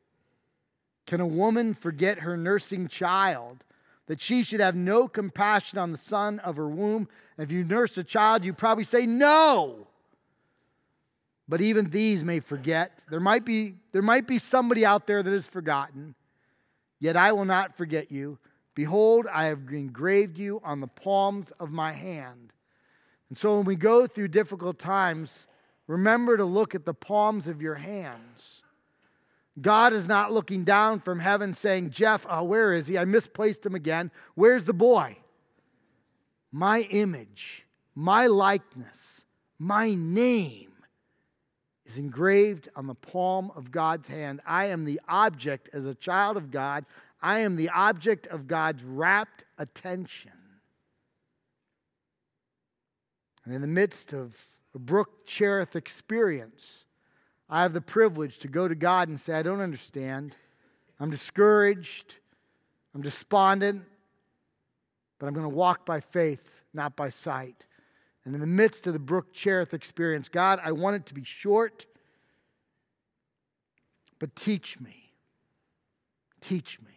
Can 1.05 1.21
a 1.21 1.27
woman 1.27 1.75
forget 1.75 2.19
her 2.19 2.35
nursing 2.35 2.87
child? 2.87 3.63
That 4.07 4.21
she 4.21 4.43
should 4.43 4.59
have 4.59 4.75
no 4.75 5.07
compassion 5.07 5.77
on 5.77 5.91
the 5.91 5.97
son 5.97 6.39
of 6.39 6.55
her 6.55 6.67
womb? 6.67 7.07
if 7.37 7.51
you 7.51 7.63
nurse 7.63 7.97
a 7.97 8.03
child, 8.03 8.43
you 8.43 8.51
probably 8.51 8.83
say 8.83 9.05
no. 9.05 9.87
But 11.47 11.61
even 11.61 11.91
these 11.91 12.23
may 12.23 12.39
forget. 12.39 13.03
There 13.09 13.19
might 13.19 13.45
be, 13.45 13.75
there 13.91 14.01
might 14.01 14.27
be 14.27 14.39
somebody 14.39 14.85
out 14.85 15.07
there 15.07 15.21
that 15.21 15.31
has 15.31 15.47
forgotten. 15.47 16.15
Yet 16.99 17.15
I 17.15 17.31
will 17.31 17.45
not 17.45 17.77
forget 17.77 18.11
you. 18.11 18.39
Behold, 18.73 19.27
I 19.31 19.45
have 19.45 19.69
engraved 19.69 20.37
you 20.37 20.61
on 20.63 20.81
the 20.81 20.87
palms 20.87 21.51
of 21.59 21.71
my 21.71 21.93
hand. 21.93 22.53
And 23.29 23.37
so 23.37 23.57
when 23.57 23.65
we 23.65 23.75
go 23.75 24.07
through 24.07 24.29
difficult 24.29 24.79
times, 24.79 25.47
remember 25.87 26.37
to 26.37 26.45
look 26.45 26.75
at 26.75 26.85
the 26.85 26.93
palms 26.93 27.47
of 27.47 27.61
your 27.61 27.75
hands. 27.75 28.56
God 29.59 29.93
is 29.93 30.07
not 30.07 30.31
looking 30.31 30.63
down 30.63 30.99
from 30.99 31.19
heaven 31.19 31.53
saying, 31.53 31.89
Jeff, 31.89 32.25
oh, 32.29 32.43
where 32.43 32.73
is 32.73 32.87
he? 32.87 32.97
I 32.97 33.05
misplaced 33.05 33.65
him 33.65 33.73
again. 33.73 34.11
Where's 34.35 34.65
the 34.65 34.73
boy? 34.73 35.17
My 36.51 36.81
image, 36.91 37.65
my 37.95 38.27
likeness, 38.27 39.25
my 39.57 39.93
name 39.93 40.71
is 41.85 41.97
engraved 41.97 42.69
on 42.75 42.85
the 42.85 42.95
palm 42.95 43.51
of 43.55 43.71
God's 43.71 44.07
hand. 44.07 44.41
I 44.45 44.65
am 44.67 44.85
the 44.85 45.01
object, 45.07 45.69
as 45.73 45.85
a 45.85 45.95
child 45.95 46.37
of 46.37 46.51
God, 46.51 46.85
I 47.21 47.39
am 47.39 47.55
the 47.55 47.69
object 47.69 48.27
of 48.27 48.47
God's 48.47 48.83
rapt 48.83 49.43
attention. 49.57 50.31
And 53.43 53.55
in 53.55 53.61
the 53.61 53.67
midst 53.67 54.13
of 54.13 54.37
a 54.75 54.79
Brook 54.79 55.25
Cherith 55.25 55.75
experience, 55.75 56.85
I 57.49 57.61
have 57.61 57.73
the 57.73 57.81
privilege 57.81 58.39
to 58.39 58.47
go 58.47 58.67
to 58.67 58.75
God 58.75 59.07
and 59.07 59.19
say, 59.19 59.33
I 59.33 59.43
don't 59.43 59.61
understand. 59.61 60.35
I'm 60.99 61.09
discouraged. 61.09 62.17
I'm 62.93 63.01
despondent. 63.01 63.83
But 65.19 65.27
I'm 65.27 65.33
going 65.33 65.49
to 65.49 65.55
walk 65.55 65.85
by 65.85 65.99
faith, 65.99 66.63
not 66.73 66.95
by 66.95 67.09
sight. 67.09 67.65
And 68.25 68.35
in 68.35 68.41
the 68.41 68.47
midst 68.47 68.85
of 68.87 68.93
the 68.93 68.99
Brook 68.99 69.33
Cherith 69.33 69.73
experience, 69.73 70.27
God, 70.27 70.59
I 70.61 70.73
want 70.73 70.97
it 70.97 71.05
to 71.07 71.13
be 71.13 71.23
short, 71.23 71.85
but 74.19 74.35
teach 74.35 74.79
me. 74.81 75.13
Teach 76.41 76.79
me. 76.81 76.91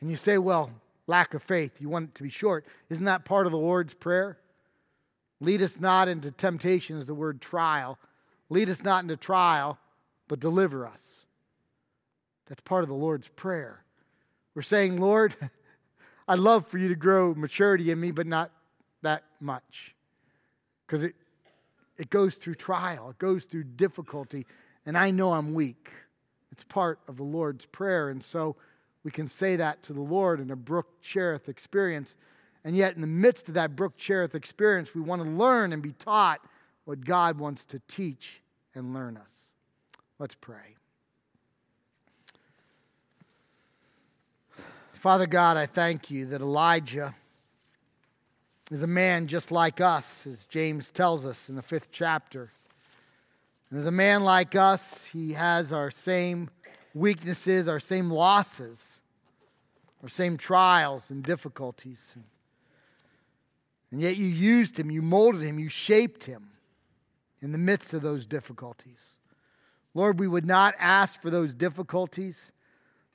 And 0.00 0.10
you 0.10 0.16
say, 0.16 0.38
well, 0.38 0.70
lack 1.06 1.34
of 1.34 1.42
faith, 1.42 1.80
you 1.80 1.88
want 1.88 2.08
it 2.08 2.14
to 2.16 2.24
be 2.24 2.30
short. 2.30 2.66
Isn't 2.90 3.04
that 3.04 3.24
part 3.24 3.46
of 3.46 3.52
the 3.52 3.58
Lord's 3.58 3.94
Prayer? 3.94 4.38
Lead 5.40 5.62
us 5.62 5.78
not 5.78 6.08
into 6.08 6.30
temptation 6.32 6.98
is 6.98 7.06
the 7.06 7.14
word 7.14 7.40
trial. 7.40 7.98
Lead 8.50 8.68
us 8.68 8.82
not 8.82 9.02
into 9.02 9.16
trial, 9.16 9.78
but 10.28 10.40
deliver 10.40 10.86
us. 10.86 11.24
That's 12.46 12.62
part 12.62 12.82
of 12.82 12.88
the 12.88 12.94
Lord's 12.94 13.28
Prayer. 13.28 13.84
We're 14.54 14.62
saying, 14.62 15.00
Lord, 15.00 15.34
I'd 16.28 16.38
love 16.38 16.66
for 16.68 16.78
you 16.78 16.88
to 16.88 16.94
grow 16.94 17.34
maturity 17.34 17.90
in 17.90 18.00
me, 18.00 18.10
but 18.10 18.26
not 18.26 18.50
that 19.02 19.24
much 19.40 19.94
because 20.86 21.02
it, 21.02 21.14
it 21.96 22.10
goes 22.10 22.34
through 22.36 22.54
trial, 22.54 23.10
it 23.10 23.18
goes 23.18 23.44
through 23.44 23.64
difficulty, 23.64 24.46
and 24.86 24.96
I 24.96 25.10
know 25.10 25.32
I'm 25.32 25.54
weak. 25.54 25.90
It's 26.52 26.64
part 26.64 27.00
of 27.08 27.16
the 27.16 27.24
Lord's 27.24 27.66
Prayer. 27.66 28.10
And 28.10 28.22
so 28.22 28.54
we 29.02 29.10
can 29.10 29.26
say 29.26 29.56
that 29.56 29.82
to 29.84 29.92
the 29.92 30.00
Lord 30.00 30.40
in 30.40 30.50
a 30.50 30.56
Brook 30.56 31.02
Cherith 31.02 31.48
experience. 31.48 32.16
And 32.62 32.76
yet, 32.76 32.94
in 32.94 33.00
the 33.00 33.06
midst 33.06 33.48
of 33.48 33.54
that 33.54 33.74
Brook 33.74 33.96
Cherith 33.96 34.34
experience, 34.34 34.94
we 34.94 35.00
want 35.00 35.22
to 35.22 35.28
learn 35.28 35.72
and 35.72 35.82
be 35.82 35.92
taught 35.92 36.40
what 36.84 37.04
God 37.04 37.38
wants 37.38 37.64
to 37.66 37.80
teach 37.88 38.40
and 38.74 38.92
learn 38.92 39.16
us. 39.16 39.32
Let's 40.18 40.34
pray. 40.34 40.76
Father 44.94 45.26
God, 45.26 45.56
I 45.56 45.66
thank 45.66 46.10
you 46.10 46.26
that 46.26 46.40
Elijah 46.40 47.14
is 48.70 48.82
a 48.82 48.86
man 48.86 49.26
just 49.26 49.52
like 49.52 49.80
us, 49.80 50.26
as 50.26 50.44
James 50.44 50.90
tells 50.90 51.26
us 51.26 51.48
in 51.48 51.56
the 51.56 51.62
fifth 51.62 51.88
chapter. 51.92 52.48
And 53.70 53.78
as 53.78 53.86
a 53.86 53.90
man 53.90 54.24
like 54.24 54.54
us, 54.54 55.06
he 55.06 55.32
has 55.32 55.72
our 55.72 55.90
same 55.90 56.48
weaknesses, 56.94 57.68
our 57.68 57.80
same 57.80 58.10
losses, 58.10 59.00
our 60.02 60.08
same 60.08 60.36
trials 60.38 61.10
and 61.10 61.22
difficulties. 61.22 62.14
And 63.90 64.00
yet 64.00 64.16
you 64.16 64.26
used 64.26 64.78
him, 64.78 64.90
you 64.90 65.02
molded 65.02 65.42
him, 65.42 65.58
you 65.58 65.68
shaped 65.68 66.24
him 66.24 66.53
in 67.44 67.52
the 67.52 67.58
midst 67.58 67.92
of 67.92 68.00
those 68.00 68.26
difficulties. 68.26 69.18
Lord, 69.92 70.18
we 70.18 70.26
would 70.26 70.46
not 70.46 70.74
ask 70.78 71.20
for 71.20 71.28
those 71.28 71.54
difficulties, 71.54 72.52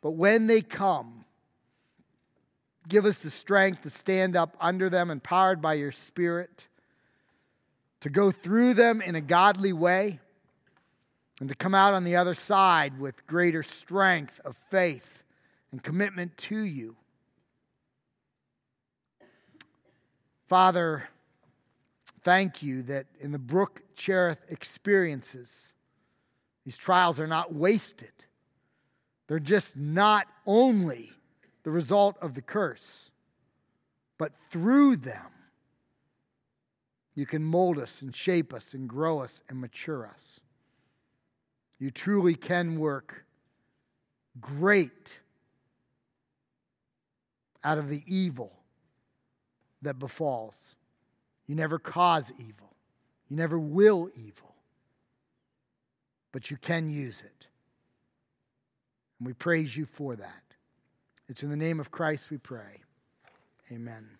but 0.01 0.11
when 0.11 0.45
they 0.45 0.61
come, 0.61 1.25
give 2.87 3.05
us 3.05 3.17
the 3.17 3.31
strength 3.31 3.81
to 3.81 3.89
stand 3.89 4.37
up 4.37 4.55
under 4.61 4.87
them, 4.87 5.09
empowered 5.09 5.63
by 5.63 5.73
your 5.73 5.91
Spirit, 5.91 6.67
to 8.01 8.09
go 8.11 8.29
through 8.29 8.75
them 8.75 9.01
in 9.01 9.15
a 9.15 9.21
godly 9.21 9.73
way, 9.73 10.19
and 11.39 11.49
to 11.49 11.55
come 11.55 11.73
out 11.73 11.95
on 11.95 12.03
the 12.03 12.15
other 12.15 12.35
side 12.35 12.99
with 12.99 13.25
greater 13.25 13.63
strength 13.63 14.39
of 14.45 14.55
faith 14.69 15.23
and 15.71 15.81
commitment 15.81 16.37
to 16.37 16.59
you. 16.59 16.95
Father, 20.45 21.09
thank 22.29 22.61
you 22.61 22.83
that 22.83 23.07
in 23.19 23.31
the 23.31 23.39
Brook 23.39 23.81
Cherith 23.95 24.45
experiences, 24.49 25.73
these 26.63 26.77
trials 26.77 27.19
are 27.19 27.25
not 27.25 27.55
wasted. 27.55 28.11
They're 29.27 29.39
just 29.39 29.75
not 29.75 30.27
only 30.45 31.09
the 31.63 31.71
result 31.71 32.19
of 32.21 32.35
the 32.35 32.43
curse, 32.43 33.09
but 34.19 34.31
through 34.51 34.97
them, 34.97 35.31
you 37.15 37.25
can 37.25 37.43
mold 37.43 37.79
us 37.79 37.99
and 38.03 38.15
shape 38.15 38.53
us 38.53 38.75
and 38.75 38.87
grow 38.87 39.23
us 39.23 39.41
and 39.49 39.59
mature 39.59 40.05
us. 40.05 40.39
You 41.79 41.89
truly 41.89 42.35
can 42.35 42.77
work 42.77 43.25
great 44.39 45.17
out 47.63 47.79
of 47.79 47.89
the 47.89 48.03
evil 48.05 48.53
that 49.81 49.97
befalls. 49.97 50.75
You 51.49 51.55
never 51.55 51.79
cause 51.79 52.31
evil, 52.37 52.75
you 53.27 53.35
never 53.35 53.57
will 53.57 54.11
evil, 54.13 54.53
but 56.31 56.51
you 56.51 56.57
can 56.57 56.87
use 56.87 57.21
it. 57.21 57.47
And 59.17 59.25
we 59.25 59.33
praise 59.33 59.75
you 59.75 59.87
for 59.87 60.15
that. 60.15 60.43
It's 61.27 61.41
in 61.41 61.49
the 61.49 61.57
name 61.57 61.79
of 61.79 61.89
Christ 61.89 62.29
we 62.29 62.37
pray. 62.37 62.83
Amen. 63.71 64.18